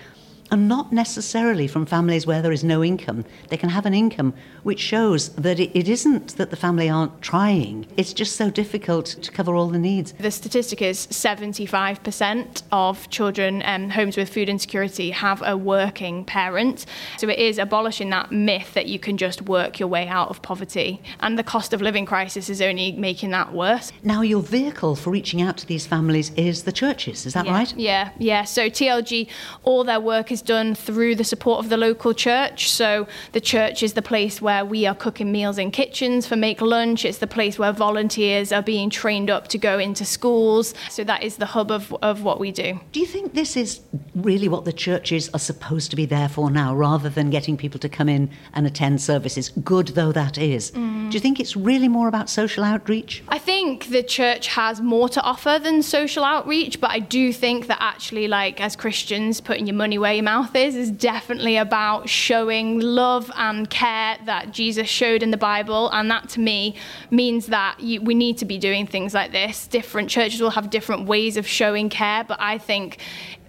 and 0.54 0.68
not 0.68 0.92
necessarily 0.92 1.66
from 1.66 1.84
families 1.84 2.28
where 2.28 2.40
there 2.40 2.52
is 2.52 2.62
no 2.62 2.84
income. 2.84 3.24
They 3.48 3.56
can 3.56 3.70
have 3.70 3.86
an 3.86 3.92
income 3.92 4.34
which 4.62 4.78
shows 4.78 5.30
that 5.30 5.58
it, 5.58 5.76
it 5.76 5.88
isn't 5.88 6.36
that 6.36 6.50
the 6.50 6.56
family 6.56 6.88
aren't 6.88 7.20
trying, 7.20 7.86
it's 7.96 8.12
just 8.12 8.36
so 8.36 8.50
difficult 8.50 9.06
to 9.06 9.30
cover 9.32 9.54
all 9.54 9.68
the 9.68 9.78
needs. 9.78 10.12
The 10.12 10.30
statistic 10.30 10.80
is 10.80 11.06
75% 11.08 12.62
of 12.70 13.10
children 13.10 13.62
um, 13.64 13.90
homes 13.90 14.16
with 14.16 14.32
food 14.32 14.48
insecurity 14.48 15.10
have 15.10 15.42
a 15.44 15.56
working 15.56 16.24
parent. 16.24 16.86
So 17.18 17.28
it 17.28 17.38
is 17.38 17.58
abolishing 17.58 18.10
that 18.10 18.30
myth 18.30 18.74
that 18.74 18.86
you 18.86 18.98
can 18.98 19.16
just 19.16 19.42
work 19.42 19.80
your 19.80 19.88
way 19.88 20.06
out 20.06 20.28
of 20.28 20.40
poverty. 20.40 21.02
And 21.20 21.36
the 21.36 21.42
cost 21.42 21.72
of 21.72 21.82
living 21.82 22.06
crisis 22.06 22.48
is 22.48 22.62
only 22.62 22.92
making 22.92 23.30
that 23.30 23.52
worse. 23.52 23.92
Now, 24.04 24.22
your 24.22 24.40
vehicle 24.40 24.94
for 24.94 25.10
reaching 25.10 25.42
out 25.42 25.56
to 25.58 25.66
these 25.66 25.84
families 25.84 26.30
is 26.36 26.62
the 26.62 26.72
churches, 26.72 27.26
is 27.26 27.34
that 27.34 27.46
yeah, 27.46 27.52
right? 27.52 27.76
Yeah, 27.76 28.10
yeah. 28.18 28.44
So 28.44 28.70
TLG, 28.70 29.28
all 29.64 29.82
their 29.82 30.00
work 30.00 30.30
is 30.30 30.43
done 30.44 30.74
through 30.74 31.14
the 31.14 31.24
support 31.24 31.64
of 31.64 31.70
the 31.70 31.76
local 31.76 32.14
church. 32.14 32.70
So 32.70 33.06
the 33.32 33.40
church 33.40 33.82
is 33.82 33.94
the 33.94 34.02
place 34.02 34.40
where 34.42 34.64
we 34.64 34.86
are 34.86 34.94
cooking 34.94 35.32
meals 35.32 35.58
in 35.58 35.70
kitchens 35.70 36.26
for 36.26 36.36
Make 36.36 36.60
Lunch. 36.60 37.04
It's 37.04 37.18
the 37.18 37.26
place 37.26 37.58
where 37.58 37.72
volunteers 37.72 38.52
are 38.52 38.62
being 38.62 38.90
trained 38.90 39.30
up 39.30 39.48
to 39.48 39.58
go 39.58 39.78
into 39.78 40.04
schools. 40.04 40.74
So 40.90 41.04
that 41.04 41.22
is 41.22 41.36
the 41.36 41.46
hub 41.46 41.70
of, 41.70 41.94
of 42.02 42.22
what 42.22 42.40
we 42.40 42.52
do. 42.52 42.80
Do 42.92 43.00
you 43.00 43.06
think 43.06 43.34
this 43.34 43.56
is 43.56 43.80
really 44.14 44.48
what 44.48 44.64
the 44.64 44.72
churches 44.72 45.30
are 45.30 45.38
supposed 45.38 45.90
to 45.90 45.96
be 45.96 46.06
there 46.06 46.28
for 46.28 46.50
now, 46.50 46.74
rather 46.74 47.08
than 47.08 47.30
getting 47.30 47.56
people 47.56 47.80
to 47.80 47.88
come 47.88 48.08
in 48.08 48.30
and 48.52 48.66
attend 48.66 49.00
services, 49.00 49.50
good 49.64 49.88
though 49.88 50.12
that 50.12 50.38
is? 50.38 50.70
Mm. 50.72 51.10
Do 51.10 51.14
you 51.14 51.20
think 51.20 51.40
it's 51.40 51.56
really 51.56 51.88
more 51.88 52.08
about 52.08 52.28
social 52.28 52.64
outreach? 52.64 53.22
I 53.28 53.38
think 53.38 53.86
the 53.86 54.02
church 54.02 54.48
has 54.48 54.80
more 54.80 55.08
to 55.10 55.22
offer 55.22 55.58
than 55.62 55.82
social 55.82 56.24
outreach, 56.24 56.80
but 56.80 56.90
I 56.90 56.98
do 56.98 57.32
think 57.32 57.66
that 57.68 57.78
actually, 57.80 58.28
like 58.28 58.60
as 58.60 58.76
Christians, 58.76 59.40
putting 59.40 59.66
your 59.66 59.76
money 59.76 59.98
where 59.98 60.12
your 60.12 60.22
mouth 60.22 60.33
is 60.54 60.74
is 60.74 60.90
definitely 60.90 61.56
about 61.56 62.08
showing 62.08 62.80
love 62.80 63.30
and 63.36 63.68
care 63.70 64.16
that 64.26 64.52
Jesus 64.52 64.88
showed 64.88 65.22
in 65.22 65.30
the 65.30 65.36
Bible, 65.36 65.90
and 65.90 66.10
that 66.10 66.28
to 66.30 66.40
me 66.40 66.76
means 67.10 67.46
that 67.46 67.80
you, 67.80 68.00
we 68.00 68.14
need 68.14 68.38
to 68.38 68.44
be 68.44 68.58
doing 68.58 68.86
things 68.86 69.14
like 69.14 69.32
this. 69.32 69.66
Different 69.66 70.10
churches 70.10 70.40
will 70.40 70.50
have 70.50 70.70
different 70.70 71.06
ways 71.06 71.36
of 71.36 71.46
showing 71.46 71.88
care, 71.88 72.24
but 72.24 72.38
I 72.40 72.58
think 72.58 72.98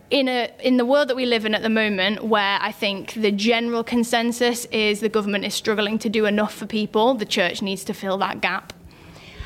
in 0.10 0.27
a 0.27 0.51
in 0.60 0.77
the 0.77 0.86
world 0.86 1.08
that 1.08 1.15
we 1.15 1.25
live 1.25 1.46
in 1.46 1.56
at 1.56 1.62
the 1.62 1.70
moment 1.70 2.24
where 2.24 2.60
I 2.62 2.72
think 2.72 3.13
the 3.13 3.32
general 3.32 3.84
consensus 3.84 4.65
is 4.65 5.00
the 5.00 5.10
government 5.10 5.46
is 5.46 5.54
struggling 5.54 5.98
to 6.00 6.10
do 6.10 6.25
enough 6.25 6.54
for 6.54 6.68
people 6.68 7.15
the 7.15 7.25
church 7.25 7.62
needs 7.62 7.84
to 7.86 7.94
fill 7.94 8.18
that 8.20 8.42
gap. 8.42 8.74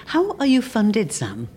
How 0.08 0.32
are 0.40 0.46
you 0.46 0.62
funded 0.62 1.12
sam 1.12 1.48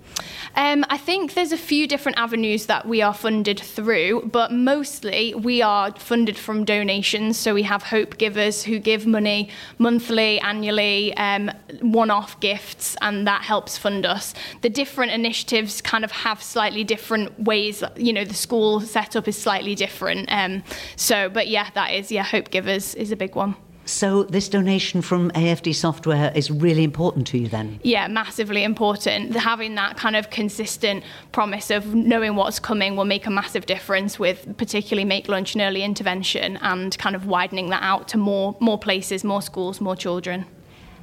um, 0.54 0.84
I 0.90 0.98
think 0.98 1.34
there's 1.34 1.52
a 1.52 1.56
few 1.56 1.86
different 1.86 2.18
avenues 2.18 2.66
that 2.66 2.86
we 2.86 3.00
are 3.00 3.14
funded 3.14 3.58
through, 3.58 4.28
but 4.32 4.52
mostly 4.52 5.34
we 5.34 5.62
are 5.62 5.92
funded 5.92 6.36
from 6.36 6.64
donations. 6.64 7.38
So 7.38 7.54
we 7.54 7.62
have 7.62 7.82
Hope 7.84 8.18
Givers 8.18 8.62
who 8.62 8.78
give 8.78 9.06
money 9.06 9.48
monthly, 9.78 10.40
annually, 10.40 11.16
um, 11.16 11.50
one 11.80 12.10
off 12.10 12.38
gifts, 12.40 12.96
and 13.00 13.26
that 13.26 13.42
helps 13.42 13.78
fund 13.78 14.04
us. 14.04 14.34
The 14.60 14.68
different 14.68 15.12
initiatives 15.12 15.80
kind 15.80 16.04
of 16.04 16.12
have 16.12 16.42
slightly 16.42 16.84
different 16.84 17.40
ways, 17.40 17.82
you 17.96 18.12
know, 18.12 18.24
the 18.24 18.34
school 18.34 18.80
setup 18.80 19.28
is 19.28 19.38
slightly 19.38 19.74
different. 19.74 20.30
Um, 20.30 20.62
so, 20.96 21.30
but 21.30 21.48
yeah, 21.48 21.70
that 21.74 21.92
is, 21.92 22.12
yeah, 22.12 22.24
Hope 22.24 22.50
Givers 22.50 22.94
is 22.94 23.10
a 23.10 23.16
big 23.16 23.34
one. 23.34 23.56
So, 23.84 24.22
this 24.22 24.48
donation 24.48 25.02
from 25.02 25.32
AFD 25.32 25.74
Software 25.74 26.30
is 26.36 26.50
really 26.52 26.84
important 26.84 27.26
to 27.28 27.38
you 27.38 27.48
then? 27.48 27.80
Yeah, 27.82 28.06
massively 28.06 28.62
important. 28.62 29.34
Having 29.34 29.74
that 29.74 29.96
kind 29.96 30.14
of 30.14 30.30
consistent 30.30 31.02
promise 31.32 31.68
of 31.70 31.92
knowing 31.92 32.36
what's 32.36 32.60
coming 32.60 32.94
will 32.94 33.04
make 33.04 33.26
a 33.26 33.30
massive 33.30 33.66
difference 33.66 34.20
with 34.20 34.56
particularly 34.56 35.04
Make 35.04 35.28
Lunch 35.28 35.54
and 35.54 35.62
early 35.62 35.82
intervention 35.82 36.58
and 36.58 36.96
kind 36.98 37.16
of 37.16 37.26
widening 37.26 37.70
that 37.70 37.82
out 37.82 38.06
to 38.08 38.18
more, 38.18 38.56
more 38.60 38.78
places, 38.78 39.24
more 39.24 39.42
schools, 39.42 39.80
more 39.80 39.96
children. 39.96 40.46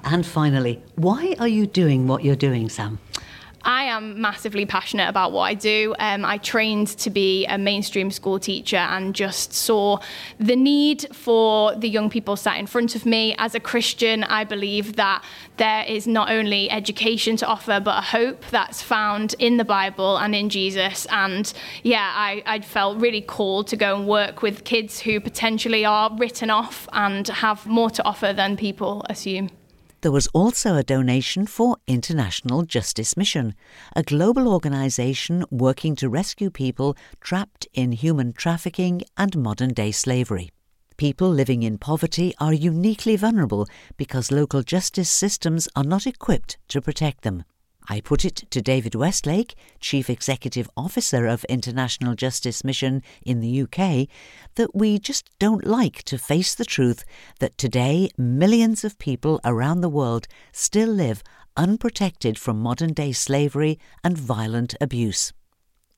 And 0.06 0.26
finally, 0.26 0.82
why 0.96 1.36
are 1.38 1.50
you 1.50 1.68
doing 1.68 2.08
what 2.08 2.24
you're 2.24 2.38
doing, 2.38 2.70
Sam? 2.70 3.00
I 3.64 3.84
am 3.84 4.22
massively 4.22 4.66
passionate 4.66 5.10
about 5.10 5.32
what 5.32 5.44
I 5.44 5.54
do. 5.54 5.96
Um, 6.00 6.24
I 6.24 6.38
trained 6.38 6.88
to 7.00 7.10
be 7.10 7.46
a 7.46 7.58
mainstream 7.58 8.12
school 8.12 8.40
teacher 8.40 8.78
and 8.78 9.14
just 9.14 9.54
saw 9.54 10.00
the 10.40 10.56
need 10.56 11.08
for 11.14 11.76
the 11.76 11.90
young 11.90 12.10
people 12.10 12.36
sat 12.36 12.58
in 12.58 12.68
front 12.68 12.96
of 12.96 13.06
me. 13.06 13.36
As 13.38 13.56
a 13.56 13.60
Christian, 13.60 14.24
I 14.24 14.44
believe 14.44 14.96
that 14.96 15.24
there 15.58 15.84
is 15.84 16.08
not 16.08 16.32
only 16.32 16.72
education 16.72 17.36
to 17.38 17.48
offer, 17.48 17.80
but 17.80 17.98
a 17.98 18.02
hope 18.02 18.46
that's 18.50 18.82
found 18.82 19.36
in 19.40 19.58
the 19.58 19.66
Bible 19.66 20.18
and 20.18 20.34
in 20.34 20.50
Jesus. 20.50 21.06
And 21.12 21.52
yeah, 21.84 22.14
I, 22.16 22.42
I 22.46 22.60
felt 22.62 23.00
really 23.00 23.22
called 23.22 23.68
to 23.68 23.76
go 23.76 23.96
and 23.98 24.08
work 24.08 24.42
with 24.42 24.64
kids 24.64 25.02
who 25.02 25.20
potentially 25.20 25.84
are 25.86 26.16
written 26.16 26.50
off 26.50 26.88
and 26.94 27.28
have 27.28 27.66
more 27.68 27.90
to 27.90 28.06
offer 28.06 28.32
than 28.34 28.56
people 28.56 29.06
assume. 29.10 29.50
There 30.02 30.14
was 30.14 30.28
also 30.28 30.76
a 30.76 30.84
donation 30.84 31.46
for 31.46 31.76
International 31.86 32.64
Justice 32.64 33.18
Mission, 33.18 33.54
a 33.98 34.02
global 34.02 34.48
organisation 34.48 35.44
working 35.52 35.94
to 35.98 36.08
rescue 36.08 36.50
people 36.50 36.96
trapped 37.20 37.68
in 37.74 37.92
human 37.92 38.32
trafficking 38.32 39.02
and 39.18 39.38
modern 39.38 39.74
day 39.74 39.92
slavery. 39.92 40.52
People 40.96 41.30
living 41.30 41.64
in 41.64 41.78
poverty 41.78 42.34
are 42.40 42.54
uniquely 42.54 43.18
vulnerable 43.18 43.68
because 43.98 44.32
local 44.32 44.64
justice 44.64 45.10
systems 45.10 45.68
are 45.76 45.84
not 45.84 46.08
equipped 46.08 46.58
to 46.70 46.82
protect 46.82 47.24
them. 47.24 47.44
I 47.92 48.02
put 48.02 48.24
it 48.24 48.44
to 48.52 48.62
David 48.62 48.94
Westlake, 48.94 49.56
Chief 49.80 50.12
Executive 50.12 50.70
Officer 50.78 51.26
of 51.26 51.44
International 51.46 52.14
Justice 52.14 52.64
Mission 52.64 53.02
in 53.24 53.42
the 53.42 53.64
UK, 53.64 54.08
that 54.56 54.76
we 54.76 55.00
just 55.00 55.28
don't 55.40 55.66
like 55.66 56.04
to 56.04 56.20
face 56.20 56.54
the 56.54 56.66
truth 56.66 57.04
that 57.40 57.58
today 57.58 58.12
millions 58.16 58.84
of 58.84 59.00
people 59.00 59.42
around 59.44 59.82
the 59.82 59.90
world 59.90 60.28
still 60.52 60.90
live 60.90 61.24
unprotected 61.58 62.38
from 62.38 62.60
modern 62.60 62.94
day 62.94 63.12
slavery 63.12 63.80
and 64.04 64.16
violent 64.16 64.76
abuse. 64.80 65.34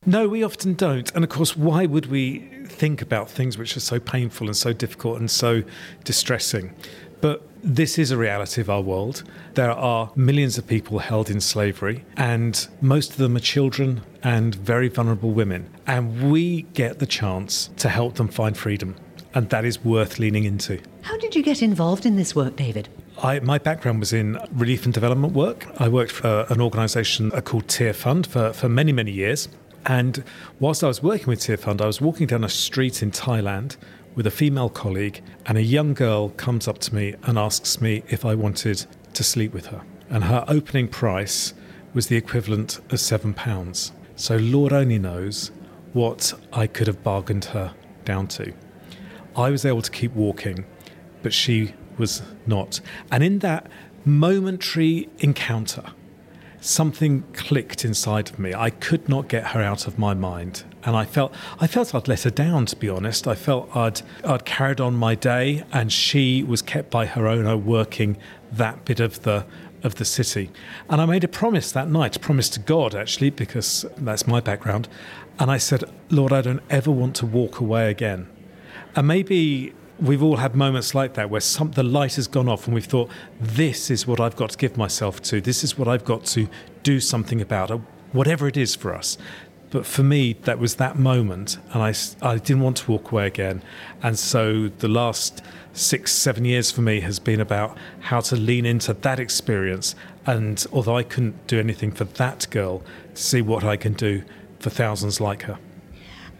No, 0.05 0.29
we 0.29 0.43
often 0.43 0.73
don't. 0.73 1.11
And 1.13 1.25
of 1.25 1.29
course, 1.29 1.57
why 1.57 1.85
would 1.85 2.05
we 2.05 2.39
think 2.67 3.01
about 3.01 3.29
things 3.29 3.57
which 3.57 3.75
are 3.75 3.81
so 3.81 3.99
painful 3.99 4.47
and 4.47 4.55
so 4.55 4.71
difficult 4.71 5.19
and 5.19 5.29
so 5.29 5.61
distressing? 6.05 6.73
But 7.19 7.45
this 7.63 7.97
is 7.97 8.11
a 8.11 8.17
reality 8.17 8.61
of 8.61 8.69
our 8.69 8.81
world. 8.81 9.23
There 9.53 9.71
are 9.71 10.11
millions 10.15 10.57
of 10.57 10.67
people 10.67 10.99
held 10.99 11.29
in 11.29 11.41
slavery, 11.41 12.05
and 12.17 12.67
most 12.81 13.11
of 13.11 13.17
them 13.17 13.35
are 13.35 13.41
children 13.41 14.01
and 14.23 14.55
very 14.55 14.87
vulnerable 14.87 15.31
women. 15.31 15.69
And 15.87 16.31
we 16.31 16.63
get 16.73 16.99
the 16.99 17.05
chance 17.05 17.69
to 17.77 17.89
help 17.89 18.15
them 18.15 18.27
find 18.27 18.57
freedom, 18.57 18.95
and 19.33 19.49
that 19.49 19.65
is 19.65 19.83
worth 19.83 20.19
leaning 20.19 20.43
into. 20.43 20.79
How 21.01 21.17
did 21.17 21.35
you 21.35 21.43
get 21.43 21.61
involved 21.61 22.05
in 22.05 22.15
this 22.15 22.35
work, 22.35 22.55
David? 22.55 22.89
I, 23.21 23.39
my 23.39 23.57
background 23.57 23.99
was 23.99 24.13
in 24.13 24.39
relief 24.51 24.85
and 24.85 24.93
development 24.93 25.33
work. 25.33 25.67
I 25.77 25.87
worked 25.87 26.11
for 26.11 26.45
an 26.49 26.61
organisation 26.61 27.29
called 27.41 27.67
Tearfund 27.67 28.25
for, 28.25 28.53
for 28.53 28.67
many, 28.67 28.91
many 28.91 29.11
years. 29.11 29.47
And 29.85 30.23
whilst 30.59 30.83
I 30.83 30.87
was 30.87 31.01
working 31.01 31.27
with 31.27 31.39
Tearfund, 31.39 31.81
I 31.81 31.87
was 31.87 31.99
walking 31.99 32.27
down 32.27 32.43
a 32.43 32.49
street 32.49 33.01
in 33.01 33.11
Thailand 33.11 33.77
with 34.15 34.27
a 34.27 34.31
female 34.31 34.69
colleague, 34.69 35.21
and 35.45 35.57
a 35.57 35.63
young 35.63 35.93
girl 35.93 36.29
comes 36.29 36.67
up 36.67 36.79
to 36.79 36.95
me 36.95 37.15
and 37.23 37.37
asks 37.37 37.81
me 37.81 38.03
if 38.09 38.25
I 38.25 38.35
wanted 38.35 38.85
to 39.13 39.23
sleep 39.23 39.53
with 39.53 39.67
her. 39.67 39.81
And 40.09 40.25
her 40.25 40.43
opening 40.47 40.87
price 40.87 41.53
was 41.93 42.07
the 42.07 42.17
equivalent 42.17 42.79
of 42.89 42.99
seven 42.99 43.33
pounds. 43.33 43.91
So 44.15 44.37
Lord 44.37 44.73
only 44.73 44.99
knows 44.99 45.51
what 45.93 46.33
I 46.53 46.67
could 46.67 46.87
have 46.87 47.03
bargained 47.03 47.45
her 47.45 47.73
down 48.05 48.27
to. 48.27 48.53
I 49.35 49.49
was 49.49 49.65
able 49.65 49.81
to 49.81 49.91
keep 49.91 50.13
walking, 50.13 50.65
but 51.21 51.33
she 51.33 51.73
was 51.97 52.21
not. 52.45 52.81
And 53.11 53.23
in 53.23 53.39
that 53.39 53.69
momentary 54.05 55.09
encounter, 55.19 55.83
something 56.59 57.23
clicked 57.33 57.85
inside 57.85 58.29
of 58.29 58.39
me. 58.39 58.53
I 58.53 58.69
could 58.69 59.07
not 59.07 59.27
get 59.27 59.47
her 59.47 59.61
out 59.61 59.87
of 59.87 59.97
my 59.97 60.13
mind. 60.13 60.63
And 60.83 60.95
I 60.95 61.05
felt 61.05 61.33
I 61.59 61.67
felt 61.67 61.93
I'd 61.93 62.07
let 62.07 62.23
her 62.23 62.29
down 62.29 62.65
to 62.67 62.75
be 62.75 62.89
honest. 62.89 63.27
I 63.27 63.35
felt 63.35 63.75
I'd 63.75 64.01
I'd 64.23 64.45
carried 64.45 64.79
on 64.79 64.95
my 64.95 65.15
day 65.15 65.63
and 65.71 65.91
she 65.91 66.43
was 66.43 66.61
kept 66.61 66.89
by 66.89 67.05
her 67.05 67.27
owner 67.27 67.55
working 67.55 68.17
that 68.51 68.85
bit 68.85 68.99
of 68.99 69.21
the 69.23 69.45
of 69.83 69.95
the 69.95 70.05
city. 70.05 70.51
And 70.89 71.01
I 71.01 71.05
made 71.05 71.23
a 71.23 71.27
promise 71.27 71.71
that 71.71 71.89
night, 71.89 72.15
a 72.15 72.19
promise 72.19 72.49
to 72.49 72.59
God 72.59 72.95
actually, 72.95 73.29
because 73.29 73.85
that's 73.97 74.27
my 74.27 74.39
background. 74.39 74.87
And 75.39 75.49
I 75.49 75.57
said, 75.57 75.83
Lord, 76.09 76.31
I 76.31 76.41
don't 76.41 76.61
ever 76.69 76.91
want 76.91 77.15
to 77.17 77.25
walk 77.25 77.59
away 77.59 77.89
again. 77.89 78.27
And 78.95 79.07
maybe 79.07 79.73
we've 79.99 80.23
all 80.23 80.37
had 80.37 80.55
moments 80.55 80.95
like 80.95 81.13
that 81.13 81.29
where 81.29 81.41
some, 81.41 81.71
the 81.71 81.83
light 81.83 82.15
has 82.15 82.27
gone 82.27 82.49
off 82.49 82.65
and 82.65 82.73
we've 82.73 82.85
thought, 82.85 83.09
this 83.39 83.89
is 83.89 84.07
what 84.07 84.19
I've 84.19 84.35
got 84.35 84.51
to 84.51 84.57
give 84.57 84.75
myself 84.75 85.21
to. 85.23 85.39
This 85.39 85.63
is 85.63 85.77
what 85.77 85.87
I've 85.87 86.03
got 86.03 86.25
to 86.25 86.47
do 86.83 86.99
something 86.99 87.39
about, 87.39 87.69
whatever 88.11 88.47
it 88.47 88.57
is 88.57 88.75
for 88.75 88.93
us. 88.93 89.17
But 89.71 89.85
for 89.85 90.03
me, 90.03 90.33
that 90.43 90.59
was 90.59 90.75
that 90.75 90.99
moment, 90.99 91.57
and 91.73 91.81
I, 91.81 91.93
I 92.21 92.37
didn't 92.37 92.61
want 92.61 92.77
to 92.77 92.91
walk 92.91 93.11
away 93.11 93.25
again. 93.25 93.63
And 94.03 94.19
so 94.19 94.67
the 94.67 94.89
last 94.89 95.41
six, 95.73 96.11
seven 96.11 96.43
years 96.43 96.71
for 96.71 96.81
me 96.81 96.99
has 96.99 97.19
been 97.19 97.39
about 97.39 97.77
how 98.01 98.19
to 98.19 98.35
lean 98.35 98.65
into 98.65 98.93
that 98.93 99.19
experience. 99.19 99.95
And 100.25 100.63
although 100.73 100.97
I 100.97 101.03
couldn't 101.03 101.47
do 101.47 101.57
anything 101.57 101.91
for 101.91 102.03
that 102.03 102.47
girl, 102.51 102.83
see 103.13 103.41
what 103.41 103.63
I 103.63 103.77
can 103.77 103.93
do 103.93 104.23
for 104.59 104.69
thousands 104.69 105.21
like 105.21 105.43
her. 105.43 105.57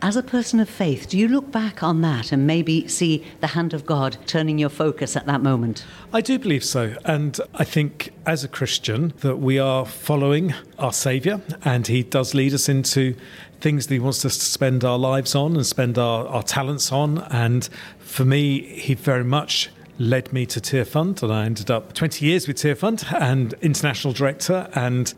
As 0.04 0.16
a 0.16 0.24
person 0.24 0.60
of 0.60 0.68
faith, 0.68 1.10
do 1.10 1.18
you 1.18 1.28
look 1.28 1.52
back 1.52 1.84
on 1.84 2.02
that 2.02 2.32
and 2.32 2.48
maybe 2.48 2.88
see 2.88 3.24
the 3.40 3.48
hand 3.48 3.72
of 3.76 3.86
God 3.86 4.18
turning 4.26 4.58
your 4.58 4.70
focus 4.70 5.16
at 5.16 5.28
that 5.28 5.44
moment? 5.44 5.86
I 6.12 6.22
do 6.22 6.40
believe 6.40 6.64
so. 6.64 6.96
And 7.06 7.40
I 7.54 7.64
think 7.64 8.12
as 8.26 8.44
a 8.44 8.48
Christian 8.48 9.14
that 9.18 9.38
we 9.38 9.60
are 9.60 9.86
following 9.86 10.56
our 10.80 10.92
Saviour 10.92 11.40
and 11.64 11.86
He 11.86 12.02
does 12.02 12.34
lead 12.34 12.52
us 12.56 12.68
into 12.68 13.16
things 13.60 13.86
that 13.88 13.94
He 13.94 14.00
wants 14.00 14.26
us 14.26 14.40
to 14.40 14.46
spend 14.46 14.84
our 14.84 14.98
lives 14.98 15.36
on 15.36 15.56
and 15.56 15.68
spend 15.68 16.00
our, 16.00 16.26
our 16.26 16.42
talents 16.42 16.92
on. 16.92 17.20
And 17.30 17.70
for 18.00 18.26
me, 18.26 18.62
He 18.80 18.96
very 18.96 19.24
much 19.24 19.70
led 20.00 20.34
me 20.34 20.48
to 20.48 20.60
Tearfund, 20.60 21.22
and 21.22 21.32
I 21.32 21.46
ended 21.46 21.70
up 21.70 21.94
20 21.94 22.26
years 22.26 22.48
with 22.48 22.58
Tearfund 22.58 23.14
and 23.22 23.54
international 23.62 24.14
director, 24.14 24.68
and 24.74 25.14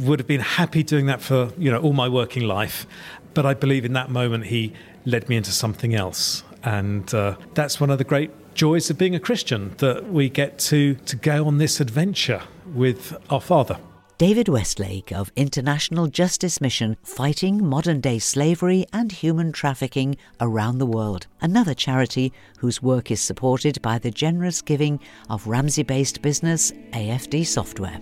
would 0.00 0.18
have 0.18 0.26
been 0.26 0.40
happy 0.40 0.82
doing 0.82 1.06
that 1.06 1.20
for 1.20 1.52
you 1.58 1.70
know 1.70 1.78
all 1.78 1.92
my 1.92 2.08
working 2.08 2.42
life. 2.42 2.86
But 3.34 3.44
I 3.44 3.54
believe 3.54 3.84
in 3.84 3.92
that 3.94 4.10
moment 4.10 4.46
he 4.46 4.72
led 5.04 5.28
me 5.28 5.36
into 5.36 5.50
something 5.50 5.94
else. 5.94 6.42
And 6.62 7.12
uh, 7.12 7.36
that's 7.54 7.80
one 7.80 7.90
of 7.90 7.98
the 7.98 8.04
great 8.04 8.30
joys 8.54 8.88
of 8.88 8.96
being 8.96 9.14
a 9.14 9.20
Christian 9.20 9.74
that 9.78 10.10
we 10.10 10.28
get 10.28 10.58
to, 10.60 10.94
to 10.94 11.16
go 11.16 11.46
on 11.46 11.58
this 11.58 11.80
adventure 11.80 12.42
with 12.72 13.16
our 13.30 13.40
Father. 13.40 13.78
David 14.16 14.48
Westlake 14.48 15.10
of 15.10 15.32
International 15.34 16.06
Justice 16.06 16.60
Mission 16.60 16.96
fighting 17.02 17.66
modern 17.66 18.00
day 18.00 18.20
slavery 18.20 18.86
and 18.92 19.10
human 19.10 19.50
trafficking 19.50 20.16
around 20.40 20.78
the 20.78 20.86
world. 20.86 21.26
Another 21.40 21.74
charity 21.74 22.32
whose 22.58 22.80
work 22.80 23.10
is 23.10 23.20
supported 23.20 23.82
by 23.82 23.98
the 23.98 24.12
generous 24.12 24.62
giving 24.62 25.00
of 25.28 25.48
Ramsey 25.48 25.82
based 25.82 26.22
business 26.22 26.70
AFD 26.92 27.44
Software. 27.44 27.98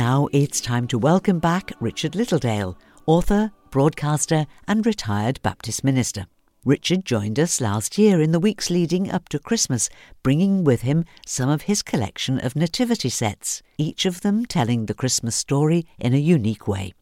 Now 0.00 0.28
it's 0.32 0.62
time 0.62 0.86
to 0.86 0.98
welcome 0.98 1.38
back 1.38 1.72
Richard 1.78 2.12
Littledale, 2.12 2.74
author, 3.04 3.52
broadcaster, 3.70 4.46
and 4.66 4.86
retired 4.86 5.42
Baptist 5.42 5.84
minister. 5.84 6.24
Richard 6.64 7.04
joined 7.04 7.38
us 7.38 7.60
last 7.60 7.98
year 7.98 8.22
in 8.22 8.32
the 8.32 8.40
weeks 8.40 8.70
leading 8.70 9.10
up 9.10 9.28
to 9.28 9.38
Christmas, 9.38 9.90
bringing 10.22 10.64
with 10.64 10.80
him 10.80 11.04
some 11.26 11.50
of 11.50 11.68
his 11.68 11.82
collection 11.82 12.38
of 12.38 12.56
nativity 12.56 13.10
sets, 13.10 13.60
each 13.76 14.06
of 14.06 14.22
them 14.22 14.46
telling 14.46 14.86
the 14.86 14.94
Christmas 14.94 15.36
story 15.36 15.84
in 15.98 16.14
a 16.14 16.28
unique 16.36 16.66
way. 16.66 16.94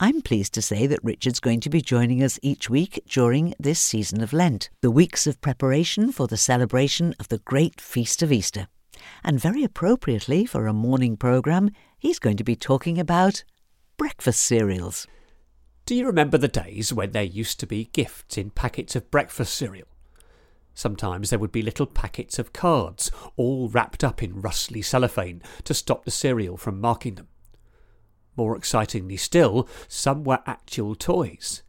I'm 0.00 0.22
pleased 0.22 0.54
to 0.54 0.62
say 0.62 0.86
that 0.86 1.04
Richard's 1.04 1.40
going 1.40 1.60
to 1.60 1.68
be 1.68 1.82
joining 1.82 2.22
us 2.22 2.40
each 2.42 2.70
week 2.70 3.02
during 3.06 3.52
this 3.60 3.78
season 3.78 4.22
of 4.22 4.32
Lent, 4.32 4.70
the 4.80 4.90
weeks 4.90 5.26
of 5.26 5.42
preparation 5.42 6.12
for 6.12 6.26
the 6.26 6.38
celebration 6.38 7.14
of 7.20 7.28
the 7.28 7.40
great 7.40 7.78
feast 7.78 8.22
of 8.22 8.32
Easter. 8.32 8.68
And 9.24 9.40
very 9.40 9.64
appropriately 9.64 10.46
for 10.46 10.66
a 10.66 10.72
morning 10.72 11.16
programme, 11.16 11.70
he's 11.98 12.18
going 12.18 12.36
to 12.36 12.44
be 12.44 12.56
talking 12.56 12.98
about 12.98 13.44
breakfast 13.96 14.40
cereals. 14.40 15.06
Do 15.86 15.94
you 15.94 16.06
remember 16.06 16.38
the 16.38 16.48
days 16.48 16.92
when 16.92 17.12
there 17.12 17.22
used 17.22 17.58
to 17.60 17.66
be 17.66 17.86
gifts 17.86 18.36
in 18.36 18.50
packets 18.50 18.94
of 18.94 19.10
breakfast 19.10 19.54
cereal? 19.54 19.88
Sometimes 20.74 21.30
there 21.30 21.38
would 21.38 21.50
be 21.50 21.62
little 21.62 21.86
packets 21.86 22.38
of 22.38 22.52
cards, 22.52 23.10
all 23.36 23.68
wrapped 23.68 24.04
up 24.04 24.22
in 24.22 24.40
rustly 24.40 24.82
cellophane 24.82 25.42
to 25.64 25.74
stop 25.74 26.04
the 26.04 26.10
cereal 26.10 26.56
from 26.56 26.80
marking 26.80 27.16
them. 27.16 27.28
More 28.36 28.56
excitingly 28.56 29.16
still, 29.16 29.68
some 29.88 30.22
were 30.22 30.38
actual 30.46 30.94
toys. 30.94 31.62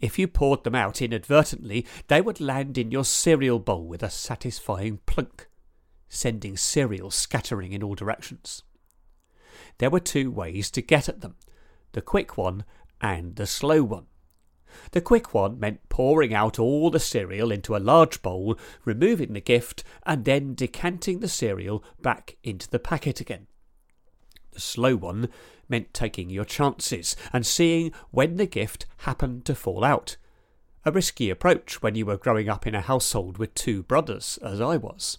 If 0.00 0.18
you 0.18 0.26
poured 0.28 0.64
them 0.64 0.74
out 0.74 1.02
inadvertently, 1.02 1.86
they 2.08 2.20
would 2.20 2.40
land 2.40 2.78
in 2.78 2.90
your 2.90 3.04
cereal 3.04 3.58
bowl 3.58 3.86
with 3.86 4.02
a 4.02 4.08
satisfying 4.08 5.00
plunk, 5.04 5.48
sending 6.14 6.56
cereal 6.56 7.10
scattering 7.10 7.72
in 7.72 7.82
all 7.82 7.94
directions 7.94 8.62
there 9.78 9.90
were 9.90 10.00
two 10.00 10.30
ways 10.30 10.70
to 10.70 10.82
get 10.82 11.08
at 11.08 11.20
them 11.20 11.36
the 11.92 12.02
quick 12.02 12.36
one 12.36 12.64
and 13.00 13.36
the 13.36 13.46
slow 13.46 13.82
one. 13.82 14.06
The 14.90 15.00
quick 15.00 15.32
one 15.32 15.60
meant 15.60 15.88
pouring 15.88 16.34
out 16.34 16.58
all 16.58 16.90
the 16.90 16.98
cereal 16.98 17.52
into 17.52 17.76
a 17.76 17.78
large 17.78 18.20
bowl, 18.20 18.58
removing 18.84 19.32
the 19.32 19.40
gift, 19.40 19.84
and 20.04 20.24
then 20.24 20.54
decanting 20.54 21.20
the 21.20 21.28
cereal 21.28 21.84
back 22.02 22.36
into 22.42 22.68
the 22.68 22.80
packet 22.80 23.20
again. 23.20 23.46
The 24.50 24.60
slow 24.60 24.96
one 24.96 25.28
meant 25.68 25.94
taking 25.94 26.30
your 26.30 26.44
chances 26.44 27.14
and 27.32 27.46
seeing 27.46 27.92
when 28.10 28.36
the 28.36 28.46
gift 28.46 28.86
happened 28.98 29.44
to 29.44 29.54
fall 29.54 29.84
out. 29.84 30.16
A 30.84 30.90
risky 30.90 31.30
approach 31.30 31.80
when 31.80 31.94
you 31.94 32.06
were 32.06 32.16
growing 32.16 32.48
up 32.48 32.66
in 32.66 32.74
a 32.74 32.80
household 32.80 33.38
with 33.38 33.54
two 33.54 33.84
brothers, 33.84 34.38
as 34.42 34.60
I 34.60 34.76
was. 34.76 35.18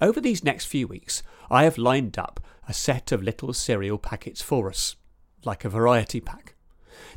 Over 0.00 0.20
these 0.20 0.44
next 0.44 0.66
few 0.66 0.88
weeks, 0.88 1.22
I 1.50 1.64
have 1.64 1.76
lined 1.76 2.18
up 2.18 2.40
a 2.66 2.72
set 2.72 3.12
of 3.12 3.22
little 3.22 3.52
cereal 3.52 3.98
packets 3.98 4.40
for 4.40 4.68
us, 4.68 4.96
like 5.44 5.64
a 5.64 5.68
variety 5.68 6.20
pack. 6.20 6.54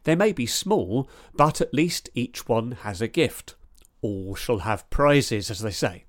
They 0.03 0.15
may 0.15 0.31
be 0.33 0.45
small, 0.45 1.09
but 1.33 1.61
at 1.61 1.73
least 1.73 2.09
each 2.13 2.47
one 2.47 2.71
has 2.83 3.01
a 3.01 3.07
gift, 3.07 3.55
all 4.01 4.35
shall 4.35 4.59
have 4.59 4.89
prizes, 4.89 5.49
as 5.49 5.59
they 5.59 5.71
say. 5.71 6.05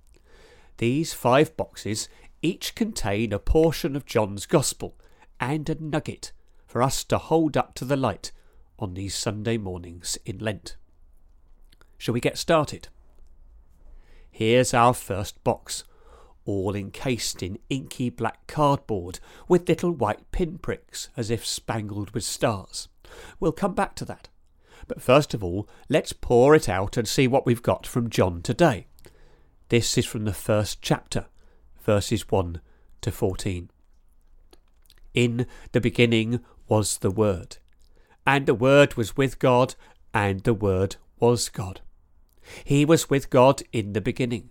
These 0.78 1.14
five 1.14 1.56
boxes 1.56 2.08
each 2.42 2.74
contain 2.74 3.32
a 3.32 3.38
portion 3.38 3.94
of 3.94 4.04
John's 4.04 4.46
Gospel 4.46 4.98
and 5.38 5.68
a 5.68 5.80
nugget 5.80 6.32
for 6.66 6.82
us 6.82 7.04
to 7.04 7.18
hold 7.18 7.56
up 7.56 7.74
to 7.76 7.84
the 7.84 7.96
light 7.96 8.32
on 8.78 8.94
these 8.94 9.14
Sunday 9.14 9.56
mornings 9.56 10.18
in 10.24 10.38
Lent. 10.38 10.76
Shall 11.96 12.14
we 12.14 12.20
get 12.20 12.36
started? 12.36 12.88
Here's 14.30 14.74
our 14.74 14.92
first 14.92 15.42
box, 15.44 15.84
all 16.44 16.74
encased 16.74 17.42
in 17.42 17.58
inky 17.70 18.10
black 18.10 18.46
cardboard 18.46 19.20
with 19.48 19.68
little 19.68 19.92
white 19.92 20.30
pinpricks 20.30 21.08
as 21.16 21.30
if 21.30 21.44
spangled 21.44 22.10
with 22.10 22.24
stars. 22.24 22.88
We'll 23.40 23.52
come 23.52 23.74
back 23.74 23.94
to 23.96 24.04
that. 24.06 24.28
But 24.86 25.02
first 25.02 25.34
of 25.34 25.42
all, 25.42 25.68
let's 25.88 26.12
pour 26.12 26.54
it 26.54 26.68
out 26.68 26.96
and 26.96 27.08
see 27.08 27.26
what 27.26 27.46
we've 27.46 27.62
got 27.62 27.86
from 27.86 28.10
John 28.10 28.42
today. 28.42 28.86
This 29.68 29.96
is 29.96 30.04
from 30.04 30.24
the 30.24 30.34
first 30.34 30.82
chapter, 30.82 31.26
verses 31.82 32.30
1 32.30 32.60
to 33.00 33.10
14. 33.10 33.70
In 35.14 35.46
the 35.72 35.80
beginning 35.80 36.40
was 36.68 36.98
the 36.98 37.10
Word, 37.10 37.58
and 38.26 38.46
the 38.46 38.54
Word 38.54 38.96
was 38.96 39.16
with 39.16 39.38
God, 39.38 39.74
and 40.12 40.42
the 40.42 40.54
Word 40.54 40.96
was 41.18 41.48
God. 41.48 41.80
He 42.64 42.84
was 42.84 43.08
with 43.08 43.30
God 43.30 43.62
in 43.72 43.94
the 43.94 44.00
beginning. 44.00 44.50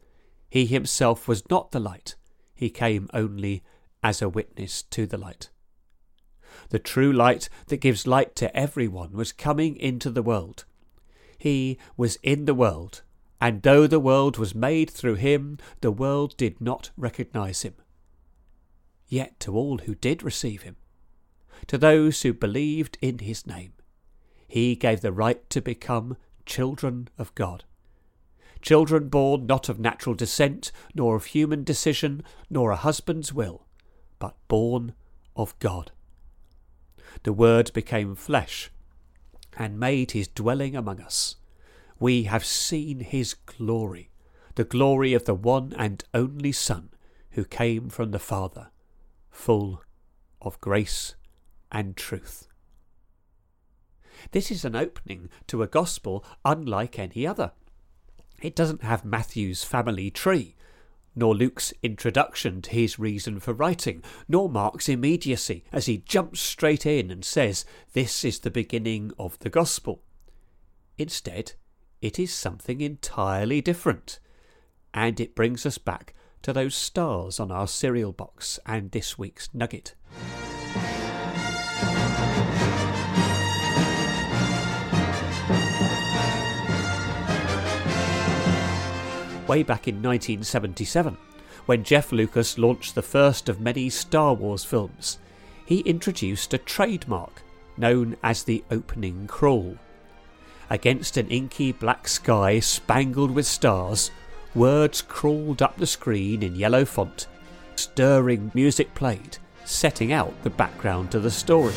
He 0.51 0.65
himself 0.65 1.29
was 1.29 1.49
not 1.49 1.71
the 1.71 1.79
light, 1.79 2.15
he 2.53 2.69
came 2.69 3.07
only 3.13 3.63
as 4.03 4.21
a 4.21 4.27
witness 4.27 4.83
to 4.83 5.07
the 5.07 5.17
light. 5.17 5.49
The 6.71 6.77
true 6.77 7.13
light 7.13 7.47
that 7.67 7.77
gives 7.77 8.05
light 8.05 8.35
to 8.35 8.53
everyone 8.55 9.13
was 9.13 9.31
coming 9.31 9.77
into 9.77 10.09
the 10.09 10.21
world. 10.21 10.65
He 11.37 11.79
was 11.95 12.17
in 12.21 12.43
the 12.43 12.53
world, 12.53 13.01
and 13.39 13.61
though 13.61 13.87
the 13.87 13.99
world 13.99 14.37
was 14.37 14.53
made 14.53 14.89
through 14.89 15.15
him, 15.15 15.57
the 15.79 15.89
world 15.89 16.35
did 16.35 16.59
not 16.59 16.91
recognize 16.97 17.61
him. 17.61 17.75
Yet 19.07 19.39
to 19.39 19.55
all 19.55 19.77
who 19.77 19.95
did 19.95 20.21
receive 20.21 20.63
him, 20.63 20.75
to 21.67 21.77
those 21.77 22.21
who 22.23 22.33
believed 22.33 22.97
in 23.01 23.19
his 23.19 23.47
name. 23.47 23.71
He 24.49 24.75
gave 24.75 24.99
the 24.99 25.13
right 25.13 25.49
to 25.49 25.61
become 25.61 26.17
children 26.45 27.07
of 27.17 27.33
God. 27.35 27.63
Children 28.61 29.09
born 29.09 29.45
not 29.47 29.69
of 29.69 29.79
natural 29.79 30.15
descent, 30.15 30.71
nor 30.93 31.15
of 31.15 31.25
human 31.25 31.63
decision, 31.63 32.23
nor 32.49 32.71
a 32.71 32.75
husband's 32.75 33.33
will, 33.33 33.65
but 34.19 34.35
born 34.47 34.93
of 35.35 35.57
God. 35.59 35.91
The 37.23 37.33
Word 37.33 37.73
became 37.73 38.15
flesh 38.15 38.71
and 39.57 39.79
made 39.79 40.11
his 40.11 40.27
dwelling 40.27 40.75
among 40.75 41.01
us. 41.01 41.35
We 41.99 42.23
have 42.23 42.45
seen 42.45 42.99
his 42.99 43.33
glory, 43.33 44.09
the 44.55 44.63
glory 44.63 45.13
of 45.13 45.25
the 45.25 45.35
one 45.35 45.73
and 45.77 46.03
only 46.13 46.51
Son 46.51 46.89
who 47.31 47.45
came 47.45 47.89
from 47.89 48.11
the 48.11 48.19
Father, 48.19 48.69
full 49.29 49.83
of 50.41 50.59
grace 50.61 51.15
and 51.71 51.95
truth. 51.95 52.47
This 54.31 54.51
is 54.51 54.65
an 54.65 54.75
opening 54.75 55.29
to 55.47 55.63
a 55.63 55.67
gospel 55.67 56.23
unlike 56.45 56.99
any 56.99 57.25
other. 57.25 57.53
It 58.41 58.55
doesn't 58.55 58.83
have 58.83 59.05
Matthew's 59.05 59.63
family 59.63 60.09
tree, 60.09 60.55
nor 61.15 61.35
Luke's 61.35 61.73
introduction 61.83 62.61
to 62.63 62.71
his 62.71 62.97
reason 62.97 63.39
for 63.39 63.53
writing, 63.53 64.03
nor 64.27 64.49
Mark's 64.49 64.89
immediacy 64.89 65.63
as 65.71 65.85
he 65.85 65.99
jumps 65.99 66.39
straight 66.39 66.85
in 66.85 67.11
and 67.11 67.23
says, 67.23 67.65
This 67.93 68.25
is 68.25 68.39
the 68.39 68.49
beginning 68.49 69.11
of 69.19 69.37
the 69.39 69.49
gospel. 69.49 70.01
Instead, 70.97 71.53
it 72.01 72.17
is 72.17 72.33
something 72.33 72.81
entirely 72.81 73.61
different. 73.61 74.19
And 74.93 75.19
it 75.19 75.35
brings 75.35 75.65
us 75.65 75.77
back 75.77 76.15
to 76.41 76.51
those 76.51 76.75
stars 76.75 77.39
on 77.39 77.51
our 77.51 77.67
cereal 77.67 78.11
box 78.11 78.59
and 78.65 78.91
this 78.91 79.17
week's 79.17 79.49
nugget. 79.53 79.93
Way 89.51 89.63
back 89.63 89.85
in 89.85 89.95
1977, 89.95 91.17
when 91.65 91.83
Jeff 91.83 92.13
Lucas 92.13 92.57
launched 92.57 92.95
the 92.95 93.01
first 93.01 93.49
of 93.49 93.59
many 93.59 93.89
Star 93.89 94.33
Wars 94.33 94.63
films. 94.63 95.17
He 95.65 95.79
introduced 95.81 96.53
a 96.53 96.57
trademark 96.57 97.43
known 97.75 98.15
as 98.23 98.43
the 98.43 98.63
opening 98.71 99.27
crawl. 99.27 99.77
Against 100.69 101.17
an 101.17 101.27
inky 101.27 101.73
black 101.73 102.07
sky 102.07 102.61
spangled 102.61 103.31
with 103.31 103.45
stars, 103.45 104.09
words 104.55 105.01
crawled 105.01 105.61
up 105.61 105.75
the 105.75 105.85
screen 105.85 106.43
in 106.43 106.55
yellow 106.55 106.85
font. 106.85 107.27
Stirring 107.75 108.51
music 108.53 108.95
played, 108.95 109.37
setting 109.65 110.13
out 110.13 110.43
the 110.43 110.49
background 110.49 111.11
to 111.11 111.19
the 111.19 111.29
story. 111.29 111.75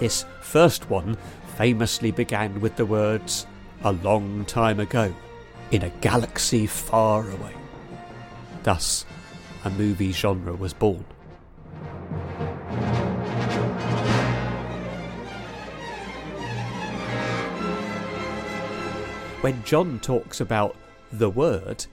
This 0.00 0.24
first 0.40 0.88
one 0.88 1.18
famously 1.58 2.10
began 2.10 2.62
with 2.62 2.76
the 2.76 2.86
words, 2.86 3.46
a 3.84 3.92
long 3.92 4.46
time 4.46 4.80
ago, 4.80 5.14
in 5.70 5.82
a 5.82 5.90
galaxy 6.00 6.66
far 6.66 7.28
away. 7.28 7.54
Thus, 8.62 9.04
a 9.62 9.68
movie 9.68 10.12
genre 10.12 10.54
was 10.54 10.72
born. 10.72 11.04
When 19.42 19.62
John 19.64 20.00
talks 20.00 20.40
about 20.40 20.76
the 21.12 21.28
Word, 21.28 21.84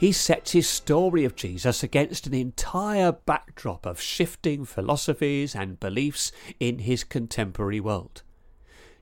he 0.00 0.12
sets 0.12 0.52
his 0.52 0.66
story 0.66 1.26
of 1.26 1.36
Jesus 1.36 1.82
against 1.82 2.26
an 2.26 2.32
entire 2.32 3.12
backdrop 3.12 3.84
of 3.84 4.00
shifting 4.00 4.64
philosophies 4.64 5.54
and 5.54 5.78
beliefs 5.78 6.32
in 6.58 6.78
his 6.78 7.04
contemporary 7.04 7.80
world. 7.80 8.22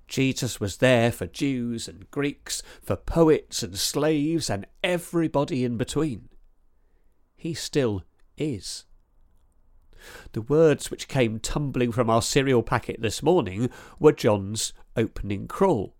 Jesus 0.08 0.58
was 0.58 0.78
there 0.78 1.12
for 1.12 1.28
Jews 1.28 1.86
and 1.86 2.10
Greeks, 2.10 2.64
for 2.82 2.96
poets 2.96 3.62
and 3.62 3.78
slaves, 3.78 4.50
and 4.50 4.66
everybody 4.82 5.62
in 5.62 5.76
between. 5.76 6.30
He 7.36 7.54
still 7.54 8.02
is. 8.36 8.84
The 10.32 10.42
words 10.42 10.90
which 10.90 11.06
came 11.06 11.38
tumbling 11.38 11.92
from 11.92 12.10
our 12.10 12.22
cereal 12.22 12.64
packet 12.64 13.00
this 13.00 13.22
morning 13.22 13.70
were 14.00 14.10
John's 14.10 14.72
opening 14.96 15.46
crawl 15.46 15.94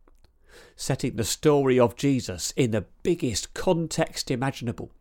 setting 0.77 1.16
the 1.16 1.25
story 1.25 1.79
of 1.79 1.97
Jesus 1.97 2.53
in 2.57 2.71
the 2.71 2.87
biggest 3.03 3.55
context 3.55 4.31
imaginable. 4.31 4.92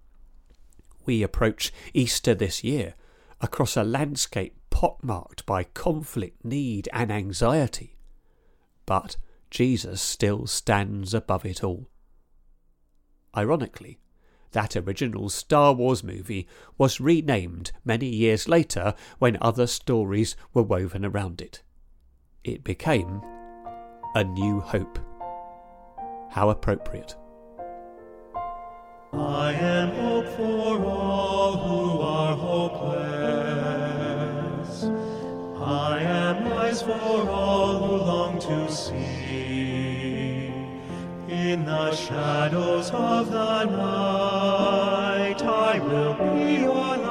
We 1.05 1.23
approach 1.23 1.73
Easter 1.93 2.35
this 2.35 2.63
year 2.63 2.95
across 3.39 3.77
a 3.77 3.83
landscape 3.83 4.55
pockmarked 4.69 5.45
by 5.45 5.63
conflict, 5.63 6.43
need, 6.43 6.89
and 6.93 7.11
anxiety. 7.11 7.97
But 8.85 9.17
Jesus 9.49 10.01
still 10.01 10.47
stands 10.47 11.13
above 11.13 11.45
it 11.45 11.63
all. 11.63 11.89
Ironically, 13.35 13.99
that 14.51 14.75
original 14.75 15.29
Star 15.29 15.73
Wars 15.73 16.03
movie 16.03 16.47
was 16.77 16.99
renamed 16.99 17.71
many 17.85 18.07
years 18.07 18.47
later 18.47 18.93
when 19.19 19.37
other 19.41 19.67
stories 19.67 20.35
were 20.53 20.63
woven 20.63 21.05
around 21.05 21.41
it. 21.41 21.61
It 22.43 22.63
became 22.63 23.21
A 24.15 24.23
New 24.23 24.61
Hope. 24.61 25.06
How 26.29 26.49
appropriate. 26.49 27.15
I 29.13 29.53
am 29.53 29.89
hope 29.91 30.27
for 30.27 30.85
all 30.85 31.57
who 31.57 32.01
are 32.01 32.35
hopeless. 32.35 32.97
I 35.59 35.99
am 36.01 36.47
eyes 36.53 36.81
for 36.81 37.29
all 37.29 37.79
who 37.79 37.95
long 38.05 38.39
to 38.39 38.71
see. 38.71 40.51
In 41.29 41.65
the 41.65 41.95
shadows 41.95 42.91
of 42.91 43.31
the 43.31 43.65
night, 43.65 45.41
I 45.41 45.79
will 45.79 46.13
be 46.13 46.55
your 46.61 46.97
light. 46.97 47.06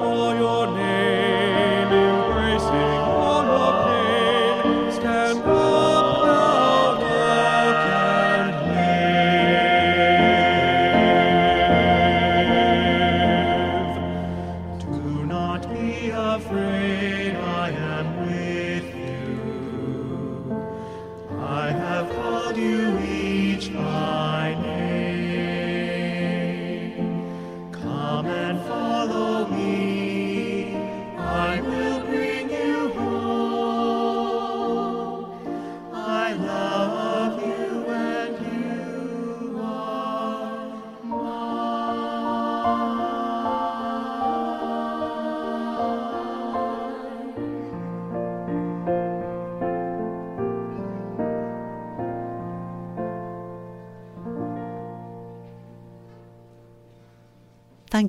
I 0.00 0.91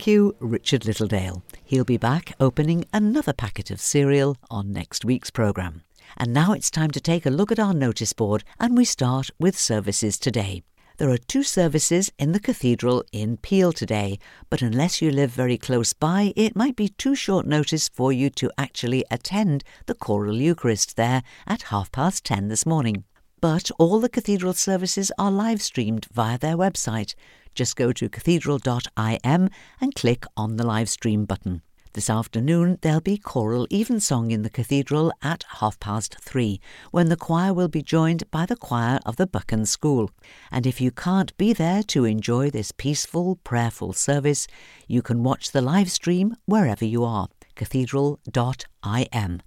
Thank 0.03 0.15
you, 0.15 0.35
Richard 0.41 0.81
Littledale. 0.81 1.43
He'll 1.63 1.85
be 1.85 1.95
back 1.95 2.33
opening 2.37 2.83
another 2.91 3.31
packet 3.31 3.71
of 3.71 3.79
cereal 3.79 4.35
on 4.51 4.73
next 4.73 5.05
week's 5.05 5.31
programme. 5.31 5.83
And 6.17 6.33
now 6.33 6.51
it's 6.51 6.69
time 6.69 6.91
to 6.91 6.99
take 6.99 7.25
a 7.25 7.29
look 7.29 7.53
at 7.53 7.59
our 7.59 7.73
notice 7.73 8.11
board, 8.11 8.43
and 8.59 8.75
we 8.75 8.83
start 8.83 9.29
with 9.39 9.57
services 9.57 10.19
today. 10.19 10.63
There 10.97 11.09
are 11.09 11.17
two 11.17 11.41
services 11.41 12.11
in 12.19 12.33
the 12.33 12.41
cathedral 12.41 13.05
in 13.13 13.37
Peel 13.37 13.71
today, 13.71 14.19
but 14.49 14.61
unless 14.61 15.01
you 15.01 15.09
live 15.09 15.31
very 15.31 15.57
close 15.57 15.93
by, 15.93 16.33
it 16.35 16.53
might 16.53 16.75
be 16.75 16.89
too 16.89 17.15
short 17.15 17.47
notice 17.47 17.87
for 17.87 18.11
you 18.11 18.29
to 18.31 18.51
actually 18.57 19.05
attend 19.09 19.63
the 19.85 19.95
choral 19.95 20.35
Eucharist 20.35 20.97
there 20.97 21.23
at 21.47 21.61
half 21.71 21.89
past 21.93 22.25
ten 22.25 22.49
this 22.49 22.65
morning. 22.65 23.05
But 23.39 23.71
all 23.77 24.01
the 24.01 24.09
cathedral 24.09 24.53
services 24.53 25.13
are 25.17 25.31
live 25.31 25.61
streamed 25.61 26.07
via 26.11 26.37
their 26.37 26.57
website. 26.57 27.15
Just 27.53 27.75
go 27.75 27.91
to 27.93 28.09
cathedral.im 28.09 29.49
and 29.81 29.95
click 29.95 30.25
on 30.35 30.57
the 30.57 30.65
live 30.65 30.89
stream 30.89 31.25
button. 31.25 31.61
This 31.93 32.09
afternoon 32.09 32.79
there'll 32.81 33.01
be 33.01 33.19
choral 33.19 33.67
evensong 33.71 34.31
in 34.31 34.41
the 34.41 34.49
cathedral 34.49 35.13
at 35.21 35.45
half 35.59 35.79
past 35.79 36.17
three, 36.19 36.59
when 36.89 37.09
the 37.09 37.15
choir 37.15 37.53
will 37.53 37.67
be 37.67 37.83
joined 37.83 38.29
by 38.31 38.47
the 38.47 38.55
choir 38.55 38.99
of 39.05 39.17
the 39.17 39.27
Buchan 39.27 39.67
School. 39.67 40.09
And 40.51 40.65
if 40.65 40.81
you 40.81 40.89
can't 40.89 41.37
be 41.37 41.53
there 41.53 41.83
to 41.83 42.05
enjoy 42.05 42.49
this 42.49 42.71
peaceful, 42.71 43.35
prayerful 43.43 43.93
service, 43.93 44.47
you 44.87 45.03
can 45.03 45.21
watch 45.21 45.51
the 45.51 45.61
live 45.61 45.91
stream 45.91 46.35
wherever 46.45 46.83
you 46.83 47.03
are. 47.03 47.27
cathedral.im. 47.55 49.41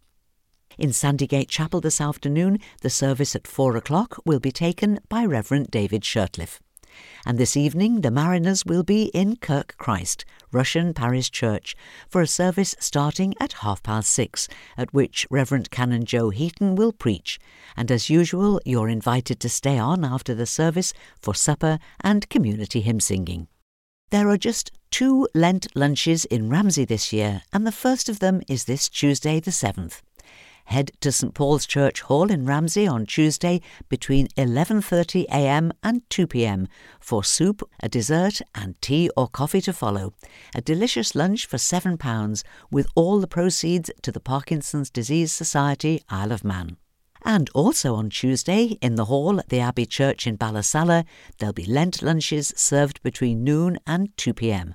In 0.78 0.90
Sandygate 0.90 1.48
Chapel 1.48 1.80
this 1.80 2.00
afternoon, 2.00 2.58
the 2.82 2.90
service 2.90 3.34
at 3.34 3.48
four 3.48 3.76
o'clock 3.76 4.20
will 4.24 4.40
be 4.40 4.52
taken 4.52 5.00
by 5.08 5.24
Reverend 5.24 5.70
David 5.72 6.02
Shirtliff. 6.02 6.60
And 7.24 7.38
this 7.38 7.56
evening, 7.56 8.02
the 8.02 8.10
Mariners 8.10 8.64
will 8.64 8.82
be 8.82 9.04
in 9.14 9.36
Kirk 9.36 9.74
Christ, 9.78 10.24
Rushen 10.52 10.94
Parish 10.94 11.30
Church, 11.30 11.74
for 12.08 12.20
a 12.20 12.26
service 12.26 12.74
starting 12.78 13.34
at 13.40 13.54
half 13.54 13.82
past 13.82 14.12
six, 14.12 14.48
at 14.76 14.94
which 14.94 15.26
Reverend 15.30 15.70
Canon 15.70 16.04
Joe 16.04 16.30
Heaton 16.30 16.76
will 16.76 16.92
preach. 16.92 17.38
And 17.76 17.90
as 17.90 18.10
usual, 18.10 18.60
you're 18.64 18.88
invited 18.88 19.40
to 19.40 19.48
stay 19.48 19.78
on 19.78 20.04
after 20.04 20.34
the 20.34 20.46
service 20.46 20.92
for 21.20 21.34
supper 21.34 21.78
and 22.02 22.28
community 22.28 22.80
hymn 22.80 23.00
singing. 23.00 23.48
There 24.10 24.28
are 24.28 24.38
just 24.38 24.70
two 24.90 25.28
Lent 25.34 25.66
lunches 25.74 26.24
in 26.26 26.48
Ramsey 26.48 26.84
this 26.84 27.12
year, 27.12 27.42
and 27.52 27.66
the 27.66 27.72
first 27.72 28.08
of 28.08 28.20
them 28.20 28.40
is 28.48 28.64
this 28.64 28.88
Tuesday, 28.88 29.40
the 29.40 29.50
7th. 29.50 30.00
Head 30.66 30.90
to 31.00 31.12
St 31.12 31.32
Paul's 31.32 31.64
Church 31.66 32.02
Hall 32.02 32.30
in 32.30 32.44
Ramsey 32.44 32.86
on 32.86 33.06
Tuesday 33.06 33.60
between 33.88 34.26
11:30 34.36 35.24
a.m. 35.26 35.72
and 35.82 36.02
2 36.10 36.26
p.m. 36.26 36.68
for 37.00 37.22
soup, 37.22 37.62
a 37.80 37.88
dessert 37.88 38.40
and 38.54 38.80
tea 38.82 39.08
or 39.16 39.28
coffee 39.28 39.60
to 39.62 39.72
follow. 39.72 40.12
A 40.54 40.60
delicious 40.60 41.14
lunch 41.14 41.46
for 41.46 41.58
7 41.58 41.96
pounds 41.98 42.42
with 42.70 42.88
all 42.94 43.20
the 43.20 43.28
proceeds 43.28 43.90
to 44.02 44.10
the 44.10 44.20
Parkinson's 44.20 44.90
Disease 44.90 45.32
Society 45.32 46.02
Isle 46.10 46.32
of 46.32 46.44
Man. 46.44 46.76
And 47.24 47.48
also 47.54 47.94
on 47.94 48.10
Tuesday, 48.10 48.76
in 48.80 48.96
the 48.96 49.06
hall 49.06 49.38
at 49.38 49.48
the 49.48 49.60
Abbey 49.60 49.86
Church 49.86 50.26
in 50.26 50.36
Ballasalla, 50.36 51.04
there'll 51.38 51.52
be 51.52 51.64
Lent 51.64 52.02
lunches 52.02 52.52
served 52.56 53.02
between 53.02 53.42
noon 53.44 53.78
and 53.86 54.16
2 54.16 54.34
pm. 54.34 54.74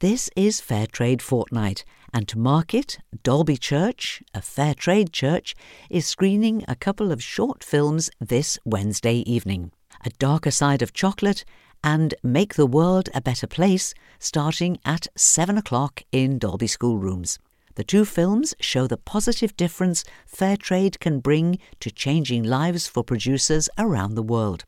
This 0.00 0.28
is 0.36 0.60
Fair 0.60 0.86
Trade 0.86 1.22
Fortnight, 1.22 1.84
and 2.16 2.26
to 2.26 2.38
mark 2.38 2.72
it, 2.72 2.98
Dalby 3.22 3.58
Church, 3.58 4.22
a 4.32 4.40
fair 4.40 4.72
trade 4.72 5.12
church, 5.12 5.54
is 5.90 6.06
screening 6.06 6.64
a 6.66 6.74
couple 6.74 7.12
of 7.12 7.22
short 7.22 7.62
films 7.62 8.08
this 8.18 8.58
Wednesday 8.64 9.16
evening 9.30 9.70
A 10.02 10.08
Darker 10.18 10.50
Side 10.50 10.80
of 10.80 10.94
Chocolate 10.94 11.44
and 11.84 12.14
Make 12.22 12.54
the 12.54 12.64
World 12.64 13.10
a 13.14 13.20
Better 13.20 13.46
Place, 13.46 13.92
starting 14.18 14.78
at 14.82 15.08
7 15.14 15.58
o'clock 15.58 16.04
in 16.10 16.38
Dalby 16.38 16.68
schoolrooms. 16.68 17.38
The 17.74 17.84
two 17.84 18.06
films 18.06 18.54
show 18.60 18.86
the 18.86 18.96
positive 18.96 19.54
difference 19.54 20.02
fair 20.24 20.56
trade 20.56 20.98
can 21.00 21.20
bring 21.20 21.58
to 21.80 21.90
changing 21.90 22.44
lives 22.44 22.86
for 22.86 23.04
producers 23.04 23.68
around 23.76 24.14
the 24.14 24.22
world. 24.22 24.64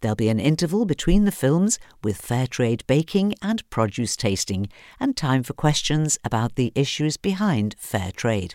There'll 0.00 0.16
be 0.16 0.28
an 0.28 0.38
interval 0.38 0.84
between 0.84 1.24
the 1.24 1.32
films 1.32 1.78
with 2.04 2.16
fair 2.16 2.46
trade 2.46 2.84
baking 2.86 3.34
and 3.42 3.68
produce 3.70 4.16
tasting, 4.16 4.68
and 5.00 5.16
time 5.16 5.42
for 5.42 5.54
questions 5.54 6.18
about 6.24 6.54
the 6.54 6.72
issues 6.74 7.16
behind 7.16 7.74
fair 7.78 8.12
trade. 8.12 8.54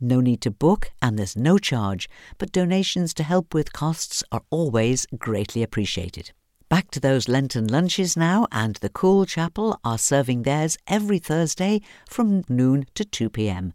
No 0.00 0.20
need 0.20 0.40
to 0.42 0.50
book, 0.50 0.90
and 1.02 1.18
there's 1.18 1.36
no 1.36 1.58
charge, 1.58 2.08
but 2.38 2.52
donations 2.52 3.14
to 3.14 3.22
help 3.22 3.54
with 3.54 3.72
costs 3.72 4.24
are 4.32 4.42
always 4.50 5.06
greatly 5.18 5.62
appreciated. 5.62 6.32
Back 6.68 6.90
to 6.92 7.00
those 7.00 7.28
Lenten 7.28 7.68
lunches 7.68 8.16
now, 8.16 8.46
and 8.50 8.76
the 8.76 8.88
Cool 8.88 9.26
Chapel 9.26 9.78
are 9.84 9.98
serving 9.98 10.42
theirs 10.42 10.76
every 10.88 11.18
Thursday 11.18 11.82
from 12.08 12.42
noon 12.48 12.86
to 12.94 13.04
2 13.04 13.30
pm. 13.30 13.74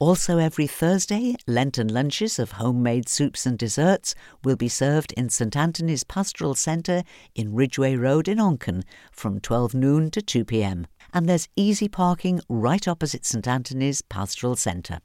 Also, 0.00 0.38
every 0.38 0.68
Thursday, 0.68 1.34
Lenten 1.48 1.88
lunches 1.88 2.38
of 2.38 2.52
homemade 2.52 3.08
soups 3.08 3.44
and 3.44 3.58
desserts 3.58 4.14
will 4.44 4.54
be 4.54 4.68
served 4.68 5.12
in 5.16 5.28
St 5.28 5.56
Anthony's 5.56 6.04
Pastoral 6.04 6.54
Centre 6.54 7.02
in 7.34 7.52
Ridgeway 7.52 7.96
Road 7.96 8.28
in 8.28 8.38
Onchan 8.38 8.84
from 9.10 9.40
12 9.40 9.74
noon 9.74 10.12
to 10.12 10.22
2 10.22 10.44
pm. 10.44 10.86
And 11.12 11.28
there's 11.28 11.48
easy 11.56 11.88
parking 11.88 12.40
right 12.48 12.86
opposite 12.86 13.26
St 13.26 13.48
Anthony's 13.48 14.00
Pastoral 14.02 14.54
Centre. 14.54 15.00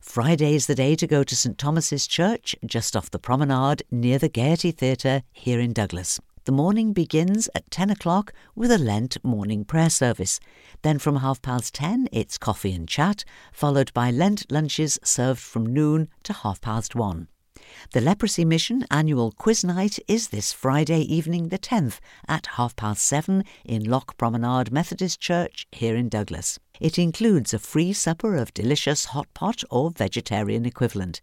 Friday 0.00 0.56
is 0.56 0.66
the 0.66 0.74
day 0.74 0.96
to 0.96 1.06
go 1.06 1.22
to 1.22 1.36
St 1.36 1.56
Thomas's 1.56 2.08
Church, 2.08 2.56
just 2.66 2.96
off 2.96 3.12
the 3.12 3.20
promenade 3.20 3.84
near 3.92 4.18
the 4.18 4.28
Gaiety 4.28 4.72
Theatre 4.72 5.22
here 5.30 5.60
in 5.60 5.72
Douglas. 5.72 6.18
The 6.44 6.50
morning 6.50 6.92
begins 6.92 7.48
at 7.54 7.70
10 7.70 7.90
o'clock 7.90 8.32
with 8.56 8.72
a 8.72 8.78
Lent 8.78 9.16
morning 9.22 9.64
prayer 9.64 9.88
service. 9.88 10.40
Then 10.82 10.98
from 10.98 11.16
half 11.16 11.40
past 11.40 11.72
10, 11.74 12.08
it's 12.10 12.36
coffee 12.36 12.72
and 12.72 12.88
chat, 12.88 13.24
followed 13.52 13.92
by 13.94 14.10
Lent 14.10 14.50
lunches 14.50 14.98
served 15.04 15.38
from 15.38 15.72
noon 15.72 16.08
to 16.24 16.32
half 16.32 16.60
past 16.60 16.96
1. 16.96 17.28
The 17.92 18.00
Leprosy 18.00 18.44
Mission 18.44 18.84
annual 18.90 19.30
quiz 19.30 19.62
night 19.62 20.00
is 20.08 20.28
this 20.28 20.52
Friday 20.52 21.02
evening, 21.02 21.50
the 21.50 21.60
10th, 21.60 22.00
at 22.26 22.46
half 22.56 22.74
past 22.74 23.04
seven 23.04 23.44
in 23.64 23.84
Loch 23.84 24.16
Promenade 24.16 24.72
Methodist 24.72 25.20
Church 25.20 25.68
here 25.70 25.94
in 25.94 26.08
Douglas. 26.08 26.58
It 26.80 26.98
includes 26.98 27.54
a 27.54 27.60
free 27.60 27.92
supper 27.92 28.34
of 28.34 28.52
delicious 28.52 29.04
hot 29.06 29.32
pot 29.32 29.62
or 29.70 29.92
vegetarian 29.92 30.66
equivalent. 30.66 31.20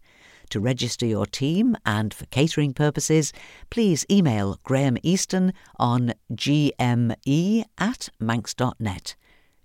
To 0.50 0.58
register 0.58 1.06
your 1.06 1.26
team 1.26 1.76
and 1.86 2.12
for 2.12 2.26
catering 2.26 2.74
purposes, 2.74 3.32
please 3.70 4.04
email 4.10 4.58
Graham 4.64 4.98
Easton 5.04 5.52
on 5.78 6.12
gme 6.32 7.64
at 7.78 8.08
manx.net. 8.18 9.14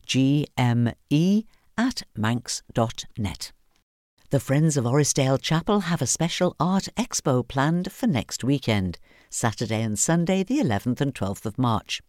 gme 0.06 1.46
at 1.76 2.04
manx.net. 2.16 3.52
The 4.30 4.40
Friends 4.40 4.78
of 4.78 4.86
Orrisdale 4.86 5.42
Chapel 5.42 5.82
have 5.82 6.04
a 6.04 6.08
special 6.08 6.56
art 6.60 6.88
expo 6.96 7.48
planned 7.48 7.92
for 7.92 8.06
next 8.06 8.44
weekend, 8.44 9.00
Saturday 9.32 9.82
and 9.82 9.98
Sunday, 9.98 10.44
the 10.44 10.60
11th 10.60 11.02
and 11.02 11.16
12th 11.16 11.48
of 11.48 11.58
March. 11.58 12.04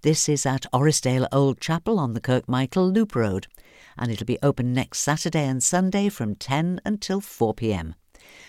This 0.00 0.30
is 0.30 0.46
at 0.46 0.64
Orrisdale 0.72 1.28
Old 1.30 1.60
Chapel 1.60 1.98
on 1.98 2.14
the 2.14 2.20
Kirkmichael 2.22 2.90
Loop 2.90 3.14
Road, 3.14 3.48
and 3.98 4.10
it'll 4.10 4.24
be 4.24 4.38
open 4.42 4.72
next 4.72 5.00
Saturday 5.00 5.46
and 5.46 5.62
Sunday 5.62 6.08
from 6.08 6.34
10 6.34 6.80
until 6.86 7.20
4 7.20 7.52
pm. 7.52 7.94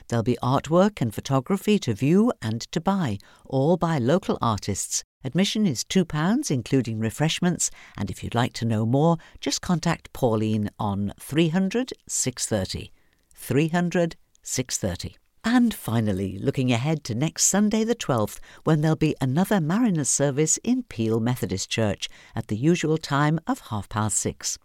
There'll 0.07 0.23
be 0.23 0.37
artwork 0.41 1.01
and 1.01 1.13
photography 1.13 1.79
to 1.79 1.93
view 1.93 2.31
and 2.41 2.61
to 2.71 2.79
buy, 2.79 3.17
all 3.45 3.77
by 3.77 3.97
local 3.97 4.37
artists. 4.41 5.03
Admission 5.23 5.65
is 5.65 5.83
£2, 5.83 6.51
including 6.51 6.99
refreshments, 6.99 7.71
and 7.97 8.11
if 8.11 8.23
you'd 8.23 8.35
like 8.35 8.53
to 8.53 8.65
know 8.65 8.85
more, 8.85 9.17
just 9.39 9.61
contact 9.61 10.13
Pauline 10.13 10.69
on 10.79 11.13
300 11.19 11.93
630. 12.07 12.91
300 13.33 14.15
630. 14.43 15.17
And 15.47 15.75
finally, 15.75 16.39
looking 16.39 16.71
ahead 16.71 17.03
to 17.03 17.13
next 17.13 17.43
Sunday 17.43 17.83
the 17.83 17.93
12th, 17.93 18.39
when 18.63 18.81
there'll 18.81 18.95
be 18.95 19.15
another 19.21 19.61
Mariners 19.61 20.09
service 20.09 20.57
in 20.63 20.81
Peel 20.81 21.19
Methodist 21.19 21.69
Church 21.69 22.09
at 22.35 22.47
the 22.47 22.57
usual 22.57 22.97
time 22.97 23.39
of 23.45 23.59
half 23.69 23.87
past 23.87 24.17
six. 24.17 24.57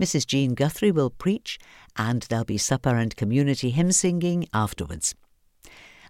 Mrs. 0.00 0.28
Jean 0.28 0.54
Guthrie 0.54 0.92
will 0.92 1.10
preach, 1.10 1.58
and 1.96 2.22
there'll 2.22 2.44
be 2.44 2.58
supper 2.58 2.94
and 2.94 3.16
community 3.16 3.70
hymn 3.70 3.90
singing 3.90 4.46
afterwards. 4.54 5.16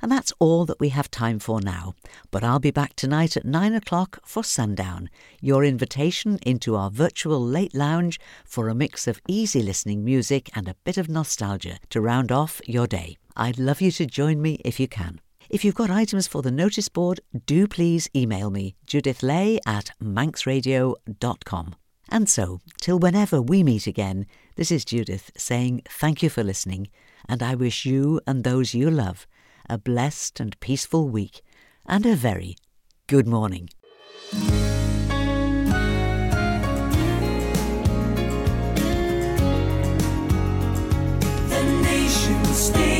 And 0.02 0.12
that's 0.12 0.34
all 0.38 0.66
that 0.66 0.80
we 0.80 0.90
have 0.90 1.10
time 1.10 1.38
for 1.38 1.62
now. 1.62 1.94
But 2.30 2.44
I'll 2.44 2.58
be 2.58 2.70
back 2.70 2.96
tonight 2.96 3.38
at 3.38 3.46
nine 3.46 3.72
o'clock 3.72 4.18
for 4.22 4.44
Sundown, 4.44 5.08
your 5.40 5.64
invitation 5.64 6.38
into 6.44 6.76
our 6.76 6.90
virtual 6.90 7.42
late 7.42 7.74
lounge 7.74 8.20
for 8.44 8.68
a 8.68 8.74
mix 8.74 9.06
of 9.06 9.22
easy 9.28 9.62
listening 9.62 10.04
music 10.04 10.50
and 10.54 10.68
a 10.68 10.76
bit 10.84 10.98
of 10.98 11.08
nostalgia 11.08 11.78
to 11.88 12.02
round 12.02 12.30
off 12.30 12.60
your 12.66 12.86
day. 12.86 13.16
I'd 13.40 13.58
love 13.58 13.80
you 13.80 13.90
to 13.92 14.04
join 14.04 14.42
me 14.42 14.60
if 14.66 14.78
you 14.78 14.86
can. 14.86 15.18
If 15.48 15.64
you've 15.64 15.74
got 15.74 15.88
items 15.90 16.26
for 16.26 16.42
the 16.42 16.50
notice 16.50 16.90
board, 16.90 17.20
do 17.46 17.66
please 17.66 18.06
email 18.14 18.50
me, 18.50 18.76
judithlay 18.86 19.58
at 19.66 19.92
manxradio.com. 20.00 21.74
And 22.10 22.28
so, 22.28 22.60
till 22.82 22.98
whenever 22.98 23.40
we 23.40 23.62
meet 23.64 23.86
again, 23.86 24.26
this 24.56 24.70
is 24.70 24.84
Judith 24.84 25.30
saying 25.38 25.82
thank 25.88 26.22
you 26.22 26.28
for 26.28 26.44
listening, 26.44 26.88
and 27.30 27.42
I 27.42 27.54
wish 27.54 27.86
you 27.86 28.20
and 28.26 28.44
those 28.44 28.74
you 28.74 28.90
love 28.90 29.26
a 29.70 29.78
blessed 29.78 30.40
and 30.40 30.58
peaceful 30.60 31.08
week, 31.08 31.40
and 31.86 32.04
a 32.04 32.16
very 32.16 32.56
good 33.06 33.26
morning. 33.26 33.70
The 41.48 41.62
Nation 41.82 42.42
Radio. 42.74 42.99